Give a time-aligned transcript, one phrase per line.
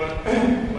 [0.00, 0.60] but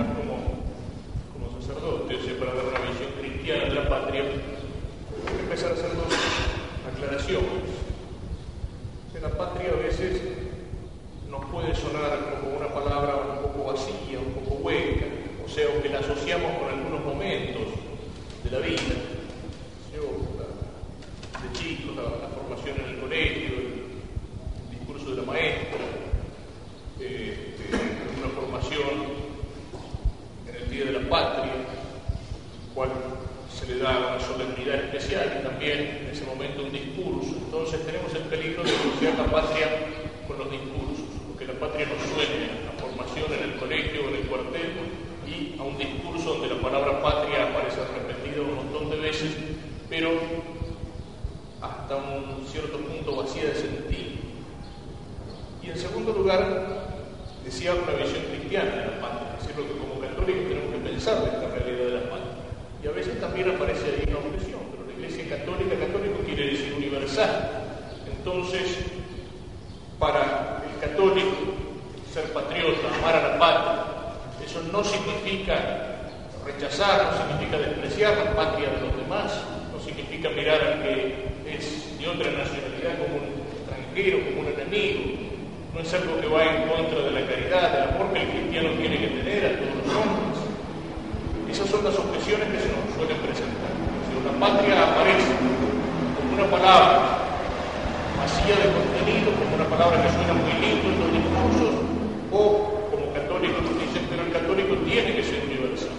[104.92, 105.90] tiene que ser universal.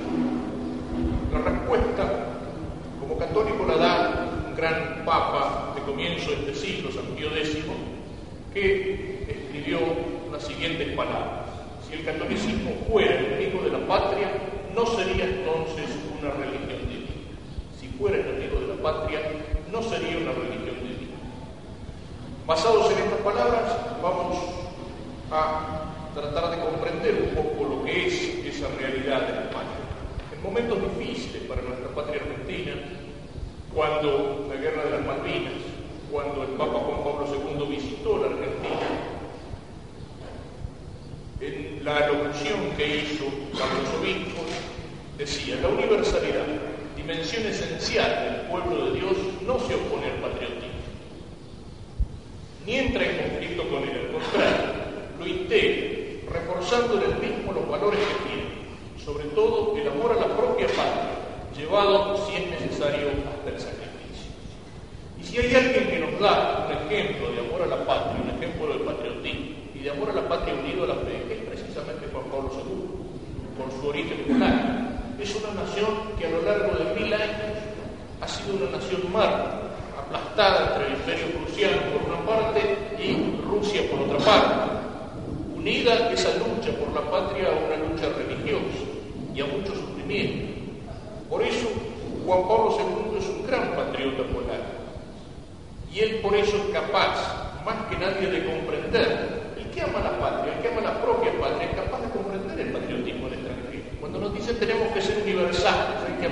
[1.33, 2.27] La respuesta,
[3.01, 7.57] como católico la da un gran papa de comienzo de este siglo, San Pío X,
[8.53, 9.79] que escribió
[10.31, 11.47] las siguientes palabras.
[11.89, 12.62] Si el catolicismo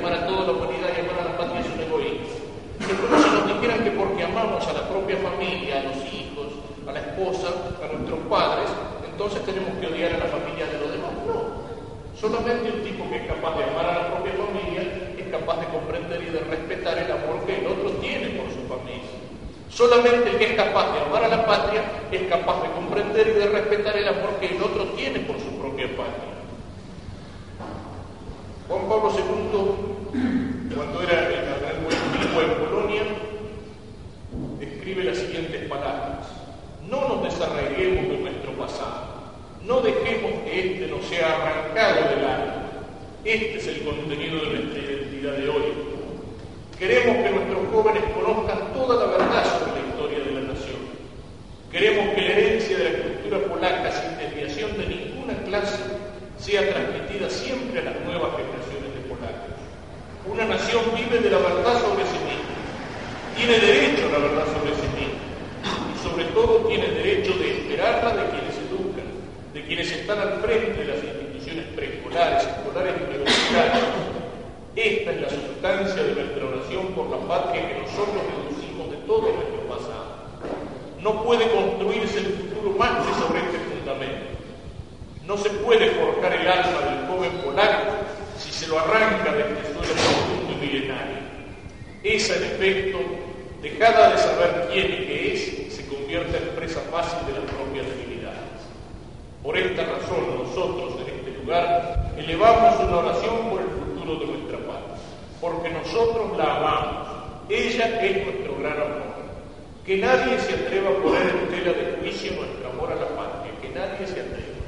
[0.00, 2.40] amar a toda la humanidad y amar a la patria es un egoísmo.
[2.80, 6.56] Si nos dijeran que porque amamos a la propia familia, a los hijos,
[6.88, 7.52] a la esposa,
[7.84, 8.72] a nuestros padres,
[9.04, 11.12] entonces tenemos que odiar a la familia de los demás.
[11.28, 11.68] No.
[12.16, 14.82] Solamente un tipo que es capaz de amar a la propia familia
[15.20, 18.64] es capaz de comprender y de respetar el amor que el otro tiene por su
[18.72, 19.12] familia.
[19.68, 23.36] Solamente el que es capaz de amar a la patria es capaz de comprender y
[23.36, 26.39] de respetar el amor que el otro tiene por su propia patria.
[107.80, 109.16] Ella es nuestro gran amor.
[109.86, 113.56] Que nadie se atreva a poner en tela de juicio nuestro amor a la patria,
[113.62, 114.60] que nadie se atreva.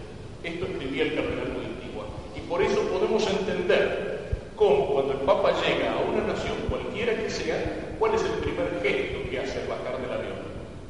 [0.43, 2.07] Esto escribía el cardenal Antigua.
[2.35, 7.29] Y por eso podemos entender cómo cuando el Papa llega a una nación, cualquiera que
[7.29, 10.41] sea, cuál es el primer gesto que hace al bajar del avión.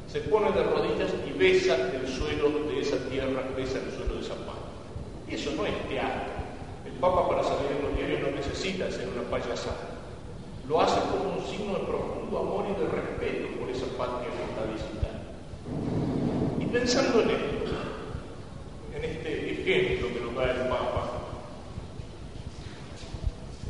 [0.07, 4.21] Se pone de rodillas y besa el suelo de esa tierra, besa el suelo de
[4.21, 4.71] esa patria.
[5.27, 6.31] Y eso no es teatro.
[6.85, 9.92] El Papa para salir en los diarios no necesita hacer una payasada
[10.67, 14.43] lo hace como un signo de profundo amor y de respeto por esa patria que
[14.47, 15.27] está visitando.
[16.59, 17.71] Y pensando en esto,
[18.95, 21.11] en este ejemplo que nos da el Papa,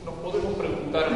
[0.06, 1.10] nos podemos preguntar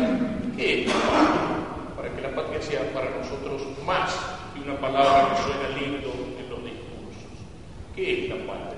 [0.56, 4.16] qué es la patria, para que la patria sea para nosotros más
[4.54, 7.38] que una palabra que suena lindo en los discursos.
[7.96, 8.78] ¿Qué es la patria?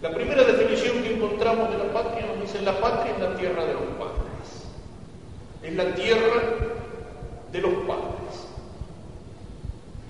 [0.00, 3.64] La primera definición que encontramos de la patria nos dice la patria es la tierra
[3.64, 4.17] de los padres
[5.68, 6.42] es la tierra
[7.52, 8.48] de los padres.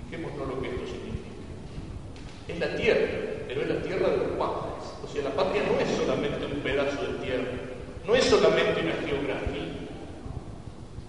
[0.09, 1.29] Fijémonos lo que esto significa.
[2.47, 3.07] Es la tierra,
[3.45, 4.83] pero es la tierra de los padres.
[5.03, 7.51] O sea, la patria no es solamente un pedazo de tierra,
[8.07, 9.67] no es solamente una geografía.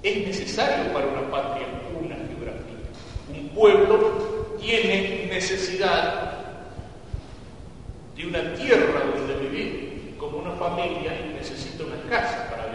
[0.03, 1.67] Es necesario para una patria
[2.01, 2.91] una geografía.
[3.29, 6.33] Un pueblo tiene necesidad
[8.17, 12.70] de una tierra donde vivir, como una familia necesita una casa para.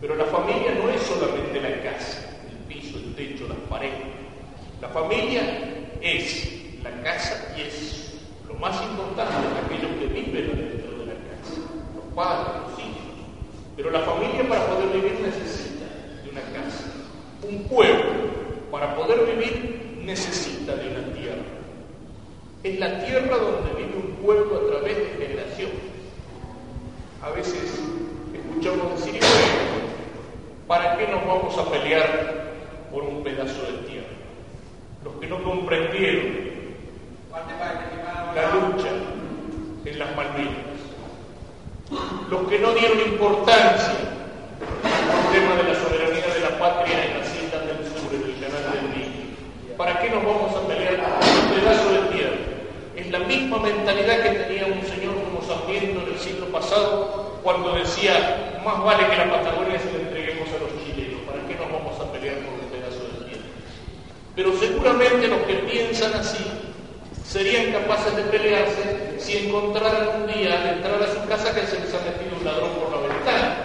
[0.00, 3.94] Pero la familia no es solamente la casa, el piso, el techo, las paredes.
[4.80, 5.42] La familia
[6.02, 8.14] es la casa y es
[8.46, 9.32] lo más importante
[9.64, 11.60] aquellos que viven dentro de la casa,
[11.94, 13.02] los padres, los hijos.
[13.76, 15.86] Pero la familia para poder vivir necesita
[16.22, 16.84] de una casa.
[17.48, 18.26] Un pueblo
[18.70, 21.42] para poder vivir necesita de una tierra.
[22.62, 25.76] Es la tierra donde vive un pueblo a través de generaciones.
[27.22, 27.80] A veces
[28.34, 29.25] escuchamos decir, ¿para
[31.06, 32.06] qué nos vamos a pelear
[32.92, 34.06] por un pedazo de tierra?
[35.04, 36.46] Los que no comprendieron
[38.34, 38.88] la lucha
[39.84, 40.80] en las Malvinas,
[42.28, 43.94] los que no dieron importancia
[44.82, 48.40] al tema de la soberanía de la patria en las islas del sur, en el
[48.40, 49.76] canal del Niño.
[49.76, 52.36] ¿Para qué nos vamos a pelear por un pedazo de tierra?
[52.96, 57.74] Es la misma mentalidad que tenía un señor como Sarmiento en el siglo pasado cuando
[57.74, 61.70] decía, más vale que la Patagonia se le entreguemos a los chilenos, ¿para qué nos
[61.70, 63.46] vamos a pelear por un pedazo de tierra?
[64.36, 66.44] Pero seguramente los que piensan así
[67.26, 71.80] serían capaces de pelearse si encontraran un día al entrar a su casa que se
[71.80, 73.56] les ha metido un ladrón por la ventana.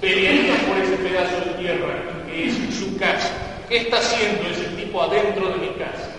[0.00, 1.94] Pelearían por ese pedazo de tierra
[2.26, 3.30] que es su casa.
[3.68, 6.10] ¿Qué está haciendo ese tipo adentro de mi casa?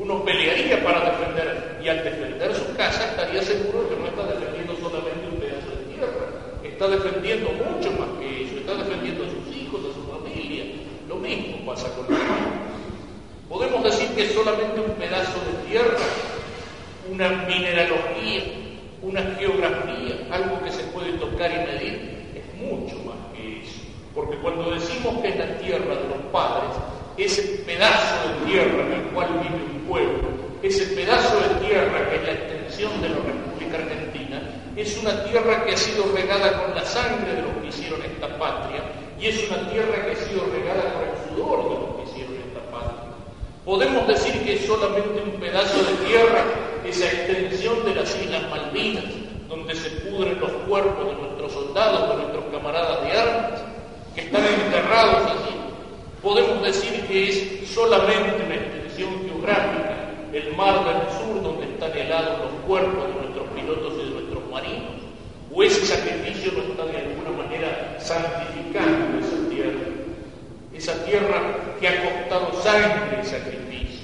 [0.00, 4.74] Uno pelearía para defender y al defender su casa estaría seguro que no está defendiendo
[4.80, 6.26] solamente un pedazo de tierra,
[6.64, 10.64] está defendiendo mucho más que eso, está defendiendo a sus hijos, a su familia.
[11.08, 12.61] Lo mismo pasa con la
[13.52, 15.98] Podemos decir que solamente un pedazo de tierra,
[17.12, 18.44] una mineralogía,
[19.02, 23.82] una geografía, algo que se puede tocar y medir, es mucho más que eso.
[24.14, 26.70] Porque cuando decimos que es la tierra de los padres,
[27.18, 30.28] ese pedazo de tierra en el cual vive un pueblo,
[30.62, 34.40] ese pedazo de tierra que es la extensión de la República Argentina,
[34.76, 38.38] es una tierra que ha sido regada con la sangre de los que hicieron esta
[38.38, 38.80] patria
[39.20, 42.34] y es una tierra que ha sido regada con el sudor de los que hicieron
[42.48, 43.12] esta patria.
[43.64, 46.44] Podemos decir que es solamente un pedazo de tierra
[46.84, 49.04] esa extensión de las Islas Malvinas,
[49.48, 53.60] donde se pudren los cuerpos de nuestros soldados, de nuestros camaradas de armas,
[54.16, 55.54] que están enterrados allí.
[56.20, 60.02] Podemos decir que es solamente una extensión geográfica
[60.32, 64.50] el mar del sur donde están helados los cuerpos de nuestros pilotos y de nuestros
[64.50, 65.02] marinos,
[65.54, 69.41] o ese sacrificio no está de alguna manera santificando esa
[70.82, 71.40] esa tierra
[71.78, 74.02] que ha costado sangre y sacrificio.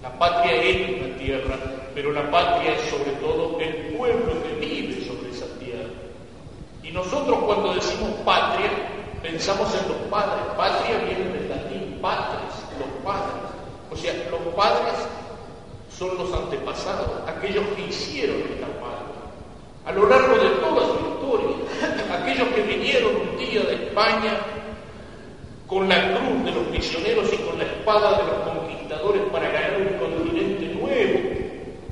[0.00, 1.56] La patria es una tierra,
[1.92, 5.90] pero la patria es sobre todo el pueblo que vive sobre esa tierra.
[6.84, 8.70] Y nosotros cuando decimos patria,
[9.24, 10.44] pensamos en los padres.
[10.56, 13.42] Patria viene del latín patres, los padres.
[13.90, 14.94] O sea, los padres
[15.90, 19.18] son los antepasados, aquellos que hicieron esta patria.
[19.84, 21.56] A lo largo de toda su historia,
[22.22, 24.38] aquellos que vinieron un día de España
[25.68, 29.76] con la cruz de los prisioneros y con la espada de los conquistadores para ganar
[29.76, 31.18] un continente nuevo,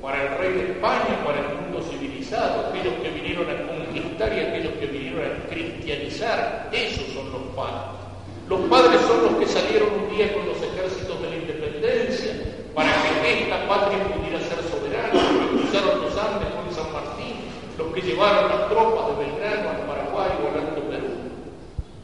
[0.00, 4.40] para el rey de España, para el mundo civilizado, aquellos que vinieron a conquistar y
[4.40, 8.00] aquellos que vinieron a cristianizar, esos son los padres.
[8.48, 12.32] Los padres son los que salieron un día con los ejércitos de la independencia
[12.74, 12.88] para
[13.20, 17.44] que esta patria pudiera ser soberana, los que cruzaron los Andes con San Martín,
[17.76, 20.85] los que llevaron las tropas de Belgrano al Paraguay o al Alto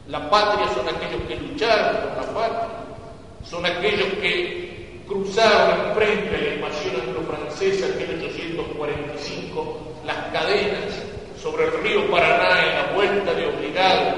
[0.07, 2.67] la patria son aquellos que lucharon por la patria,
[3.49, 10.93] son aquellos que cruzaron enfrente a la invasión anglo-francesa en 1845 las cadenas
[11.41, 14.13] sobre el río Paraná en la vuelta de obligado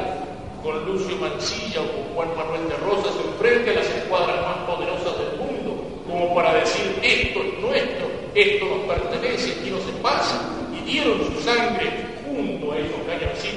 [0.63, 5.19] con Lucio Mancilla o con Juan Manuel de Rosas enfrente a las escuadras más poderosas
[5.19, 10.41] del mundo, como para decir esto es nuestro, esto nos pertenece, aquí no se pasa,
[10.73, 11.94] y dieron su sangre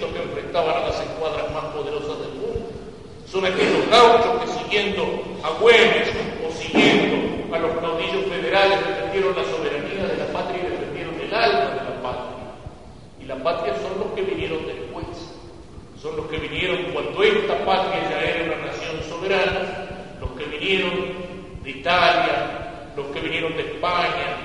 [0.07, 2.71] que enfrentaban a las escuadras más poderosas del mundo.
[3.27, 5.03] Son aquellos gauchos que siguiendo
[5.43, 6.09] a Güemes
[6.47, 11.35] o siguiendo a los caudillos federales defendieron la soberanía de la patria y defendieron el
[11.35, 12.45] alma de la patria.
[13.21, 14.89] Y la patria son los que vinieron después
[16.01, 19.89] son los que vinieron cuando esta patria ya era una nación soberana,
[20.21, 20.93] los que vinieron
[21.65, 24.37] de Italia, los que vinieron de España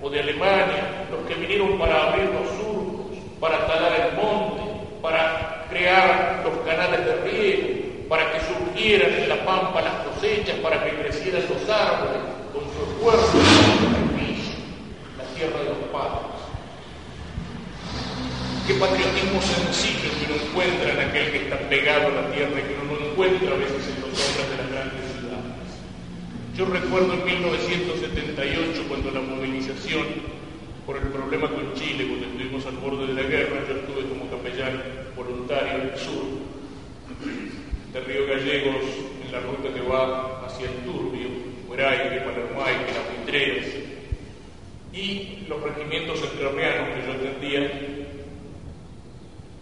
[0.00, 4.69] o de Alemania, los que vinieron para abrir los surcos, para talar el monte,
[5.02, 10.84] para crear los canales de riego, para que surgieran en la pampa las cosechas, para
[10.84, 13.44] que crecieran los árboles con su esfuerzo y
[13.78, 13.90] su
[15.16, 16.40] la tierra de los padres.
[18.66, 22.62] Qué patriotismo sencillo que uno encuentra en aquel que está pegado a la tierra y
[22.62, 25.70] que uno no encuentra a veces en los hombres de las grandes ciudades.
[26.56, 30.39] Yo recuerdo en 1978 cuando la movilización
[30.90, 34.28] por el problema con Chile, cuando estuvimos al borde de la guerra, yo estuve como
[34.28, 34.82] capellán
[35.14, 36.24] voluntario en el sur,
[37.92, 38.82] de Río Gallegos,
[39.24, 41.28] en la ruta que va hacia el Turbio,
[41.68, 43.66] Hueraique, Palermo, Las Vitreas,
[44.92, 47.70] y los regimientos entrerrianos que yo atendía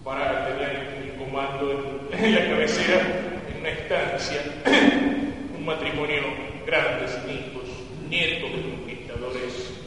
[0.02, 4.40] para tener el comando en, la cabecera, en una estancia,
[5.58, 6.22] un matrimonio
[6.64, 7.68] grande, sin hijos,
[8.08, 9.77] nietos de conquistadores.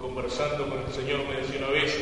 [0.00, 1.96] Conversando con el Señor me decía una vez,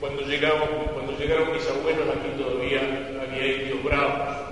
[0.00, 2.80] cuando, cuando llegaron mis abuelos aquí todavía
[3.22, 4.42] había indios bravos,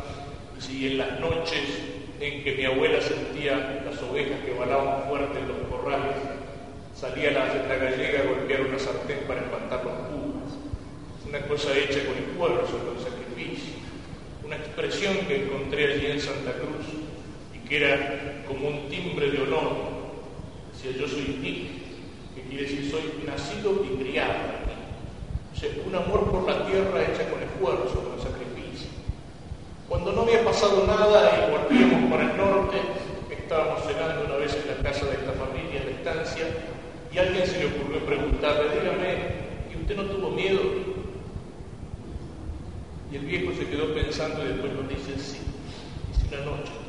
[0.80, 1.60] y en las noches
[2.20, 6.16] en que mi abuela sentía las ovejas que balaban fuerte en los corrales,
[6.94, 10.52] salía la, la gallega a golpear una sartén para espantar los pumas.
[11.28, 13.74] Una cosa hecha con esfuerzo, con sacrificio,
[14.44, 16.86] una expresión que encontré allí en Santa Cruz
[17.54, 19.72] y que era como un timbre de honor.
[20.72, 21.79] Decía, yo soy indígena,
[22.50, 24.74] quiere decir soy nacido y criado aquí.
[25.54, 28.90] O sea, un amor por la tierra hecha con esfuerzo, con sacrificio.
[29.88, 32.76] Cuando no había pasado nada y volvíamos para el norte,
[33.50, 36.44] estábamos cenando una vez en la casa de esta familia en la estancia
[37.12, 39.18] y alguien se le ocurrió preguntarle, dígame,
[39.72, 40.60] ¿y usted no tuvo miedo?
[43.10, 45.38] Y el viejo se quedó pensando y después nos dice, sí,
[46.14, 46.79] si una noche.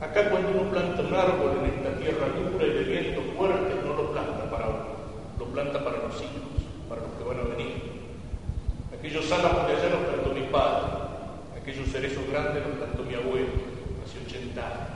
[0.00, 3.94] Acá cuando uno planta un árbol en esta tierra dura y de viento fuerte, no
[3.94, 4.86] lo planta para uno,
[5.38, 7.82] lo planta para los hijos, para los que van a venir.
[8.96, 10.86] Aquellos álamos de allá los plantó mi padre,
[11.60, 13.48] aquellos cerezos grandes los plantó mi abuelo,
[14.04, 14.88] hace 80 años.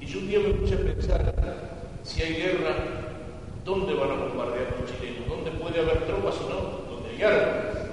[0.00, 1.34] Y yo un día me puse a pensar,
[2.02, 2.74] si hay guerra,
[3.64, 5.26] ¿dónde van a bombardear los chilenos?
[5.26, 6.84] ¿Dónde puede haber tropas o no?
[7.22, 7.90] árboles.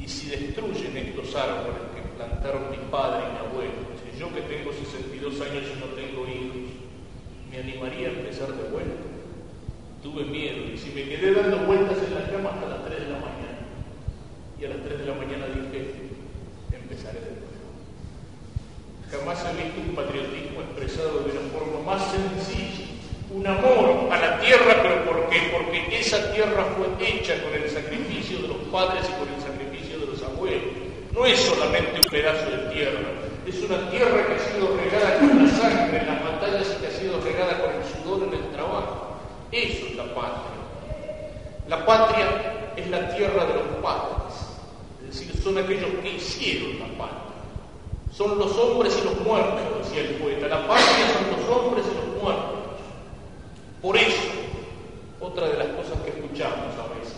[0.00, 3.87] Y si destruyen estos árboles que plantaron mi padre y mi abuelo,
[4.18, 6.74] yo que tengo 62 años y no tengo hijos,
[7.50, 9.06] me animaría a empezar de vuelta.
[10.02, 13.08] Tuve miedo y si me quedé dando vueltas en la cama hasta las 3 de
[13.08, 13.58] la mañana,
[14.60, 16.10] y a las 3 de la mañana dije,
[16.72, 17.58] empezaré de nuevo.
[19.10, 22.88] Jamás he visto un patriotismo expresado de una forma más sencilla
[23.30, 25.50] un amor a la tierra, pero ¿por qué?
[25.52, 29.98] Porque esa tierra fue hecha con el sacrificio de los padres y con el sacrificio
[29.98, 30.72] de los abuelos.
[31.12, 35.44] No es solamente un pedazo de tierra, es una tierra que ha sido regada con
[35.44, 38.50] la sangre en las batallas y que ha sido regada con el sudor en el
[38.50, 39.16] trabajo.
[39.50, 40.58] Eso es la patria.
[41.68, 44.34] La patria es la tierra de los padres,
[45.00, 47.28] es decir, son aquellos que hicieron la patria.
[48.12, 50.48] Son los hombres y los muertos, decía el poeta.
[50.48, 52.58] La patria son los hombres y los muertos.
[53.80, 54.22] Por eso,
[55.20, 57.16] otra de las cosas que escuchamos a veces,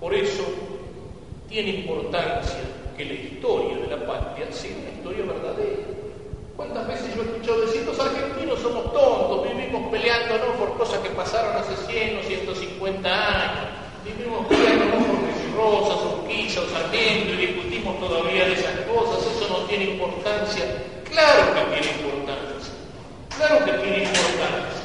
[0.00, 0.44] por eso
[1.48, 2.60] tiene importancia
[2.96, 5.82] que la historia de la patria sea una historia verdadera.
[6.56, 11.10] ¿Cuántas veces yo he escuchado decir, los argentinos somos tontos, vivimos peleándonos por cosas que
[11.10, 13.66] pasaron hace 100 o 150 años,
[14.04, 15.26] vivimos peleándonos por
[15.56, 17.46] Rosas, Urquiza o Sarmiento y
[17.98, 20.64] todavía de esas cosas, eso no tiene importancia.
[21.10, 22.72] Claro que tiene importancia,
[23.36, 24.82] claro que tiene importancia.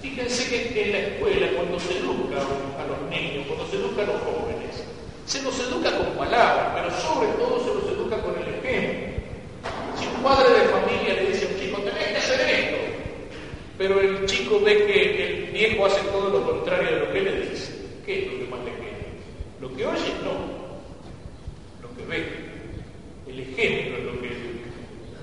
[0.00, 4.06] Fíjense que en la escuela, cuando se educa a los niños, cuando se educa a
[4.06, 4.84] los jóvenes,
[5.26, 9.14] Se los educa con palabras, pero sobre todo se los educa con el ejemplo.
[9.98, 12.76] Si un padre de familia le dice a un chico, tenés que hacer esto,
[13.78, 17.40] pero el chico ve que el viejo hace todo lo contrario de lo que le
[17.48, 17.72] dice,
[18.04, 19.08] ¿qué es lo que más le queda?
[19.62, 20.12] ¿Lo que oye?
[20.22, 20.34] No.
[21.80, 22.26] Lo que ve.
[23.26, 24.68] El ejemplo es lo que educa.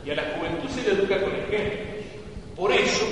[0.04, 1.80] Y a la juventud se le educa con ejemplo.
[2.56, 3.06] Por eso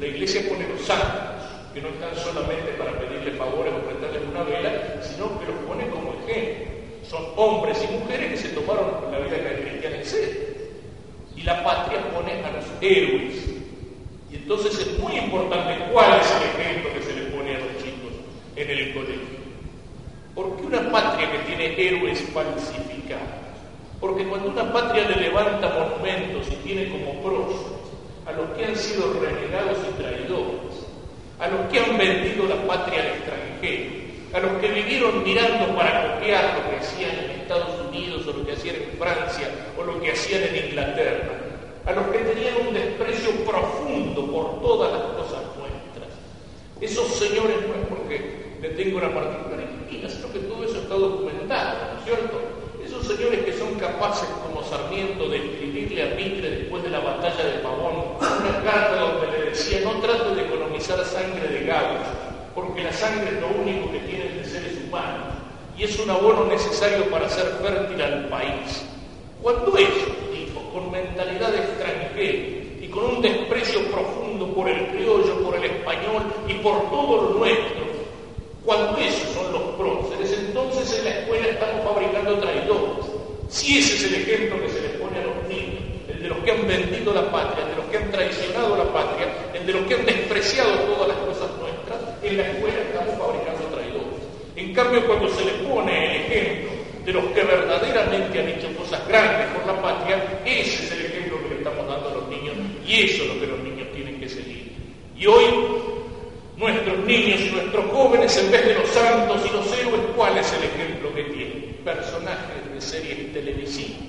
[0.00, 1.42] la iglesia pone los santos
[1.74, 5.88] que no están solamente para pedirle favores o prestarles una vela, sino que los pone
[5.88, 6.66] como ejemplo.
[7.04, 10.40] Son hombres y mujeres que se tomaron la vida cristiana en serio.
[11.36, 13.44] Y la patria pone a los héroes.
[14.30, 17.76] Y entonces es muy importante cuál es el ejemplo que se le pone a los
[17.78, 18.12] chicos
[18.56, 19.38] en el colegio.
[20.34, 21.70] Porque una patria que tiene
[22.40, 23.22] héroes falsificados,
[24.00, 27.54] porque cuando una patria le levanta monumentos y tiene como pros
[28.26, 30.86] a los que han sido renegados y traidores,
[31.38, 36.14] a los que han vendido la patria al extranjero, a los que vivieron mirando para
[36.14, 40.00] copiar lo que hacían en Estados Unidos o lo que hacían en Francia o lo
[40.00, 41.32] que hacían en Inglaterra,
[41.86, 46.12] a los que tenían un desprecio profundo por todas las cosas nuestras.
[46.80, 50.94] Esos señores no es porque le tengo una particular inquina, sino que todo eso está
[50.94, 51.87] documentado, ¿no es
[52.82, 57.44] Esos señores que son capaces, como Sarmiento, de escribirle a Mitre después de la batalla
[57.44, 62.08] de Pavón una carta donde le decía, no trate de economizar sangre de gauchos,
[62.54, 65.34] porque la sangre es lo único que tienen de seres humanos,
[65.76, 68.86] y es un abono necesario para hacer fértil al país.
[69.42, 72.48] Cuando ellos, tipos, con mentalidad extranjera
[72.80, 77.38] y con un desprecio profundo por el criollo, por el español y por todo lo
[77.38, 77.86] nuestro,
[78.64, 80.07] cuando esos son los próceres,
[80.64, 83.06] entonces en la escuela estamos fabricando traidores.
[83.48, 86.38] Si ese es el ejemplo que se les pone a los niños, el de los
[86.38, 89.72] que han vendido la patria, el de los que han traicionado la patria, el de
[89.72, 94.20] los que han despreciado todas las cosas nuestras, en la escuela estamos fabricando traidores.
[94.56, 96.70] En cambio, cuando se les pone el ejemplo
[97.04, 101.42] de los que verdaderamente han hecho cosas grandes por la patria, ese es el ejemplo
[101.42, 102.54] que le estamos dando a los niños
[102.86, 104.72] y eso es lo que los niños tienen que seguir.
[105.16, 105.44] Y hoy
[106.58, 110.52] nuestros niños y nuestros jóvenes, en vez de los santos y los héroes, ¿cuál es
[110.52, 111.78] el ejemplo que tienen?
[111.84, 114.00] Personajes de series televisivas,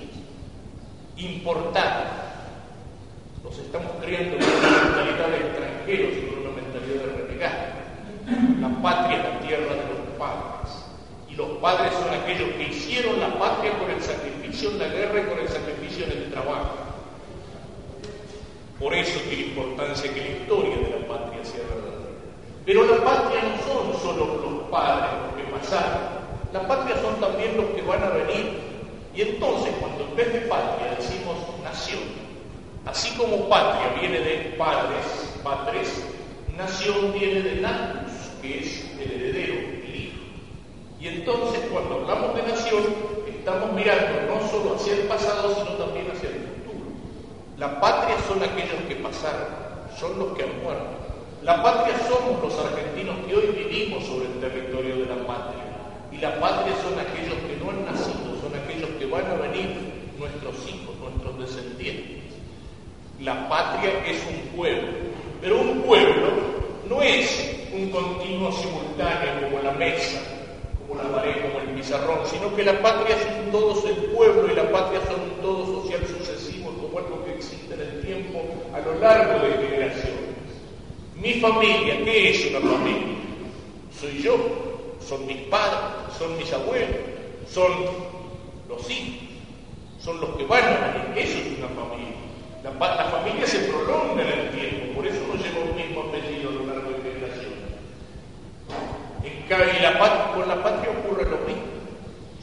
[1.16, 2.12] importantes.
[3.44, 7.80] Los estamos criando con una mentalidad de extranjeros y con una mentalidad de renegados.
[8.60, 10.72] La patria es la tierra de los padres.
[11.30, 15.20] Y los padres son aquellos que hicieron la patria con el sacrificio en la guerra
[15.20, 16.76] y con el sacrificio en el trabajo.
[18.78, 21.99] Por eso tiene importancia que la historia de la patria sea verdadera.
[22.66, 26.20] Pero la patria no son solo los padres los que pasaron,
[26.52, 28.60] la patria son también los que van a venir.
[29.14, 32.00] Y entonces cuando en vez de patria decimos nación,
[32.86, 35.04] así como patria viene de padres,
[35.42, 36.04] padres,
[36.56, 40.18] nación viene de natus, que es el heredero, el hijo.
[41.00, 42.82] Y entonces cuando hablamos de nación,
[43.26, 46.90] estamos mirando no solo hacia el pasado, sino también hacia el futuro.
[47.56, 49.48] La patria son aquellos que pasaron,
[49.98, 51.09] son los que han muerto.
[51.42, 55.64] La patria somos los argentinos que hoy vivimos sobre el territorio de la patria.
[56.12, 59.74] Y la patria son aquellos que no han nacido, son aquellos que van a venir,
[60.18, 62.34] nuestros hijos, nuestros descendientes.
[63.20, 64.88] La patria es un pueblo,
[65.40, 66.28] pero un pueblo
[66.86, 70.20] no es un continuo simultáneo como la mesa,
[70.86, 74.52] como la pared, como el pizarrón, sino que la patria es un todo el pueblo
[74.52, 78.42] y la patria son un todo social sucesivo, como algo que existe en el tiempo
[78.74, 80.19] a lo largo de generaciones.
[81.20, 83.16] Mi familia, ¿qué es una familia?
[84.00, 84.36] Soy yo,
[85.06, 86.96] son mis padres, son mis abuelos,
[87.52, 87.70] son
[88.66, 89.28] los hijos,
[90.02, 91.28] son los que van a venir.
[91.28, 92.00] Eso es una familia.
[92.62, 96.52] La, familia se prolonga en el tiempo, por eso no lleva un mismo apellido a
[96.52, 97.60] lo largo de generaciones.
[99.82, 101.62] La, con la patria ocurre lo mismo.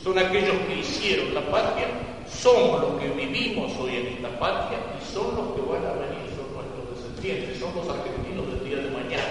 [0.04, 1.88] Son aquellos que hicieron la patria,
[2.30, 6.27] somos los que vivimos hoy en esta patria y son los que van a venir,
[7.60, 9.24] son los argentinos del día de mañana.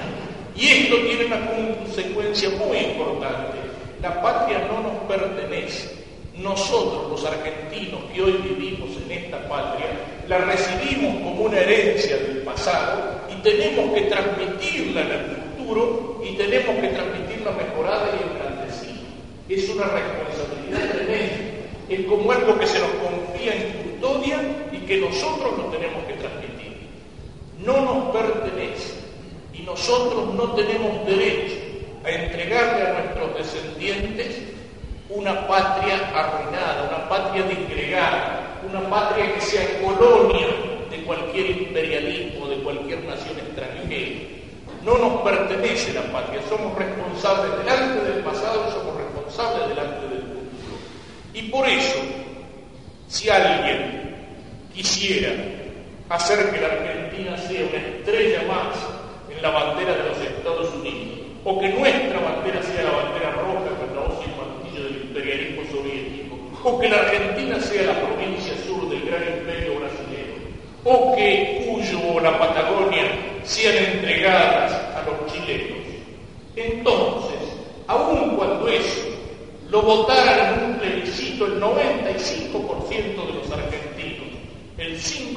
[0.57, 3.59] Y esto tiene una consecuencia muy importante.
[4.03, 5.95] La patria no nos pertenece.
[6.37, 9.87] Nosotros, los argentinos que hoy vivimos en esta patria,
[10.29, 16.37] la recibimos como una herencia del pasado y tenemos que transmitirla en el futuro y
[16.37, 19.07] tenemos que transmitirla mejorada y engrandecida.
[19.49, 21.35] Es una responsabilidad tremenda.
[21.89, 24.41] Es como algo que se nos confía en custodia
[24.73, 26.46] y que nosotros lo tenemos que transmitir.
[27.65, 28.95] No nos pertenece
[29.55, 31.55] y nosotros no tenemos derecho
[32.05, 34.43] a entregarle a nuestros descendientes
[35.09, 40.47] una patria arruinada, una patria disgregada, una patria que sea colonia
[40.91, 44.21] de cualquier imperialismo, de cualquier nación extranjera.
[44.85, 50.79] No nos pertenece la patria, somos responsables delante del pasado somos responsables delante del futuro.
[51.35, 51.99] Y por eso,
[53.09, 54.15] si alguien
[54.75, 55.33] quisiera
[56.09, 58.77] hacer que la Argentina sea una estrella más
[59.35, 63.77] en la bandera de los Estados Unidos, o que nuestra bandera sea la bandera roja
[64.07, 68.89] hoz y el martillo del imperialismo soviético, o que la Argentina sea la provincia sur
[68.89, 70.47] del gran imperio brasileño,
[70.85, 73.05] o que Cuyo o la Patagonia
[73.43, 75.87] sean entregadas a los chilenos.
[76.55, 77.37] Entonces,
[77.87, 79.03] aun cuando eso
[79.69, 84.16] lo votaran en un plebiscito el 95% de los argentinos,
[84.79, 85.37] el 5%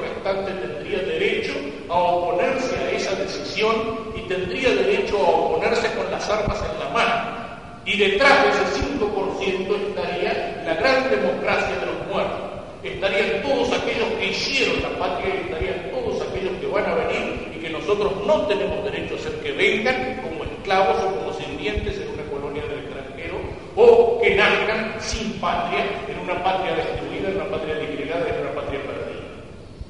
[0.00, 1.52] restante tendría derecho
[1.88, 3.74] a oponerse a esa decisión
[4.16, 7.42] y tendría derecho a oponerse con las armas en la mano.
[7.84, 12.52] Y detrás de ese 5% estaría la gran democracia de los muertos.
[12.84, 17.60] Estarían todos aquellos que hicieron la patria, estarían todos aquellos que van a venir y
[17.60, 22.08] que nosotros no tenemos derecho a hacer que vengan como esclavos o como sirvientes en
[22.14, 23.36] una colonia del extranjero
[23.76, 28.51] o que nazcan sin patria, en una patria destruida, en una patria disgregada, en una.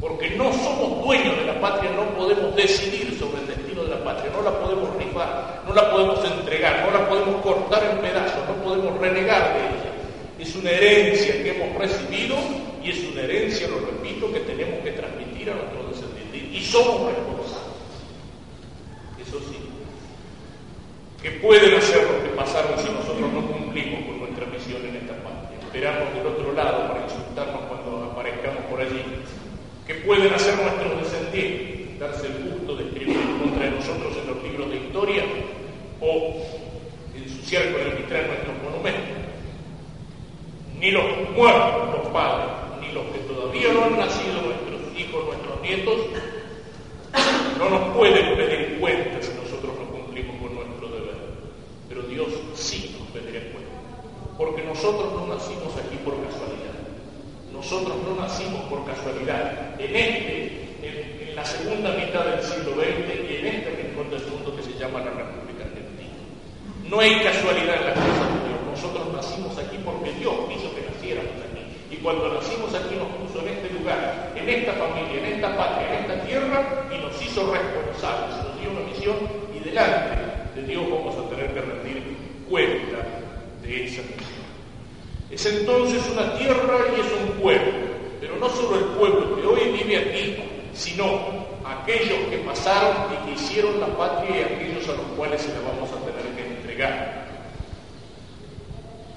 [0.03, 4.03] Porque no somos dueños de la patria, no podemos decidir sobre el destino de la
[4.03, 8.43] patria, no la podemos rifar, no la podemos entregar, no la podemos cortar en pedazos,
[8.49, 9.93] no podemos renegar de ella.
[10.41, 12.35] Es una herencia que hemos recibido
[12.83, 16.51] y es una herencia, lo repito, que tenemos que transmitir a nuestros descendientes.
[16.51, 17.79] Y somos responsables.
[19.23, 19.57] Eso sí.
[21.23, 25.15] ¿Qué pueden hacer los que pasaron si nosotros no cumplimos con nuestra misión en esta
[25.23, 25.63] patria?
[25.63, 29.05] Esperamos del otro lado para insultarnos cuando aparezcamos por allí.
[29.93, 32.01] ¿Qué pueden hacer nuestros descendientes?
[32.01, 35.23] Darse el gusto de escribir contra nosotros en los libros de historia
[36.01, 36.41] o
[37.15, 39.17] ensuciar con el vitral nuestros monumentos.
[40.81, 41.05] Ni los
[41.37, 42.49] muertos, los padres,
[42.81, 46.01] ni los que todavía no han nacido, nuestros hijos, nuestros nietos,
[47.59, 51.17] no nos pueden pedir cuentas si nosotros no cumplimos con nuestro deber.
[51.91, 53.77] Pero Dios sí nos pedirá cuentas.
[54.39, 56.81] Porque nosotros no nacimos aquí por casualidad.
[57.53, 59.52] Nosotros no nacimos por casualidad.
[59.83, 64.55] En este, en, la segunda mitad del siglo XX y en este rincón del mundo
[64.55, 66.15] que se llama la República Argentina.
[66.89, 68.61] No hay casualidad en las cosas de Dios.
[68.71, 71.67] Nosotros nacimos aquí porque Dios quiso que naciéramos aquí.
[71.91, 75.89] Y cuando nacimos aquí nos puso en este lugar, en esta familia, en esta patria,
[75.89, 79.17] en esta tierra y nos hizo responsables, nos dio una misión
[79.51, 80.15] y delante
[80.55, 82.03] de Dios vamos a tener que rendir
[82.49, 82.99] cuenta
[83.63, 84.33] de esa misión.
[85.33, 87.73] Es entonces una tierra y es un pueblo,
[88.21, 89.62] pero no solo el pueblo que hoy
[89.93, 90.37] vive aquí,
[90.75, 91.21] sino
[91.65, 95.61] aquellos que pasaron y que hicieron la patria y aquellos a los cuales se la
[95.61, 97.23] vamos a tener que entregar.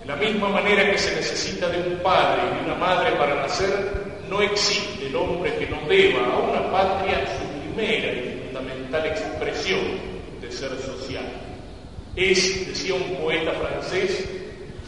[0.01, 3.35] De la misma manera que se necesita de un padre y de una madre para
[3.35, 9.05] nacer, no existe el hombre que no deba a una patria su primera y fundamental
[9.05, 9.81] expresión
[10.41, 11.25] de ser social.
[12.15, 14.25] Es, decía un poeta francés,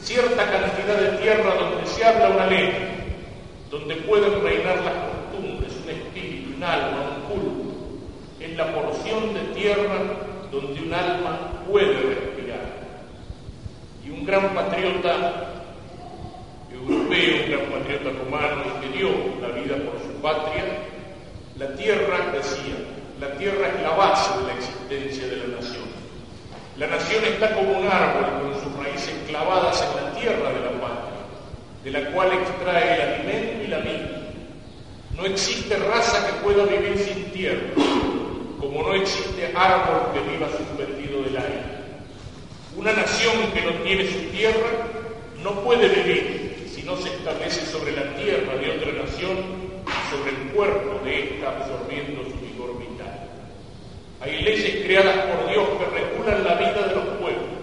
[0.02, 2.80] cierta cantidad de tierra donde se habla una lengua,
[3.70, 5.17] donde pueden reinar las
[6.58, 7.68] un alma, un culto.
[8.40, 10.00] Es la porción de tierra
[10.52, 12.78] donde un alma puede respirar
[14.06, 15.64] y un gran patriota
[16.72, 19.10] europeo, un gran patriota romano que dio
[19.42, 20.64] la vida por su patria,
[21.58, 22.76] la tierra, decía,
[23.20, 25.88] la tierra es la base de la existencia de la nación.
[26.78, 30.82] La nación está como un árbol con sus raíces clavadas en la tierra de la
[30.82, 31.18] patria,
[31.84, 34.17] de la cual extrae el alimento y la vida.
[35.18, 37.74] No existe raza que pueda vivir sin tierra,
[38.60, 41.64] como no existe árbol que viva suspendido del aire.
[42.76, 44.70] Una nación que no tiene su tierra
[45.44, 49.38] no puede vivir si no se establece sobre la tierra de otra nación
[49.88, 53.28] y sobre el cuerpo de ésta absorbiendo su vigor vital.
[54.22, 57.58] Hay leyes creadas por Dios que regulan la vida de los pueblos.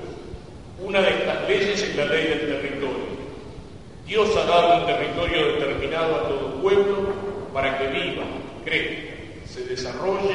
[0.83, 3.15] Una de estas leyes es la ley del territorio.
[4.05, 7.24] Dios ha dado un territorio determinado a todo pueblo
[7.55, 8.25] para que viva,
[8.65, 9.15] crezca,
[9.47, 10.35] se desarrolle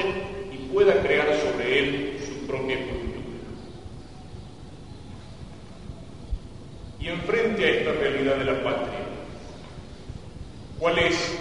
[0.54, 3.20] y pueda crear sobre él su propia cultura.
[7.02, 9.00] Y enfrente a esta realidad de la patria,
[10.80, 11.38] ¿cuál es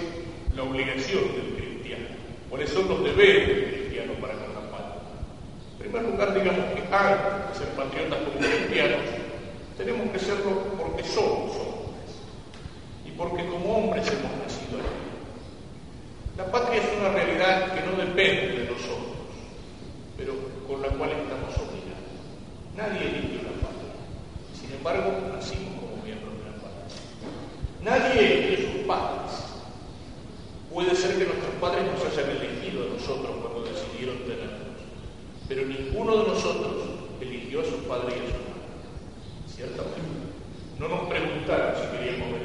[0.56, 2.06] la obligación del cristiano?
[2.50, 5.02] ¿Cuáles son los deberes del cristiano para con la patria?
[5.74, 9.00] En primer lugar, digamos que antes de ser patriotas como cristianos,
[9.76, 12.18] tenemos que serlo porque somos hombres
[13.06, 15.07] y porque como hombres hemos nacido aquí.
[16.38, 19.26] La patria es una realidad que no depende de nosotros,
[20.16, 20.34] pero
[20.68, 22.14] con la cual estamos obligados.
[22.76, 23.98] Nadie eligió la patria.
[24.54, 26.94] Sin embargo, nacimos como miembros de la patria.
[27.82, 29.34] Nadie eligió sus padres.
[30.72, 34.78] Puede ser que nuestros padres nos hayan elegido a nosotros cuando decidieron tenernos,
[35.48, 36.74] pero ninguno de nosotros
[37.20, 38.78] eligió a su padre y a su madre.
[39.50, 40.22] Ciertamente.
[40.78, 42.37] No nos preguntaron si queríamos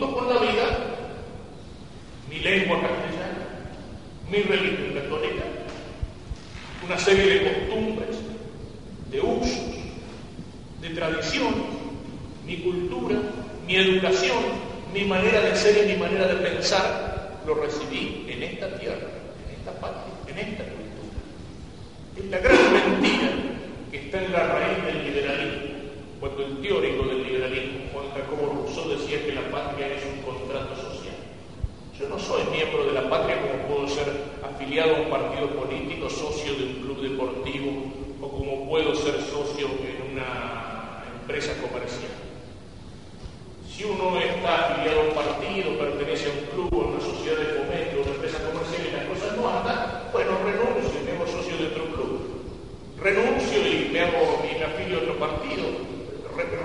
[0.00, 0.64] junto con la vida,
[2.30, 3.46] mi lengua castellana,
[4.30, 5.44] mi religión católica,
[6.86, 8.16] una serie de costumbres,
[9.10, 9.74] de usos,
[10.80, 11.54] de tradición,
[12.46, 13.16] mi cultura,
[13.66, 14.38] mi educación,
[14.94, 19.06] mi manera de ser y mi manera de pensar, lo recibí en esta tierra,
[19.46, 21.20] en esta patria, en esta cultura.
[22.16, 23.30] Es la gran mentira
[23.90, 24.99] que está en la raíz del.
[26.20, 30.76] Cuando el teórico del liberalismo, Juan Jacobo Rousseau, decía que la patria es un contrato
[30.76, 31.16] social.
[31.98, 34.04] Yo no soy miembro de la patria como puedo ser
[34.44, 37.72] afiliado a un partido político, socio de un club deportivo
[38.20, 42.12] o como puedo ser socio en una empresa comercial.
[43.64, 47.64] Si uno está afiliado a un partido, pertenece a un club, a una sociedad de
[47.64, 51.66] fomento, a una empresa comercial y las cosas no andan, bueno, renuncio hago socio de
[51.68, 52.20] otro club.
[53.00, 55.64] Renuncio y me, hago, y me afilio a otro partido.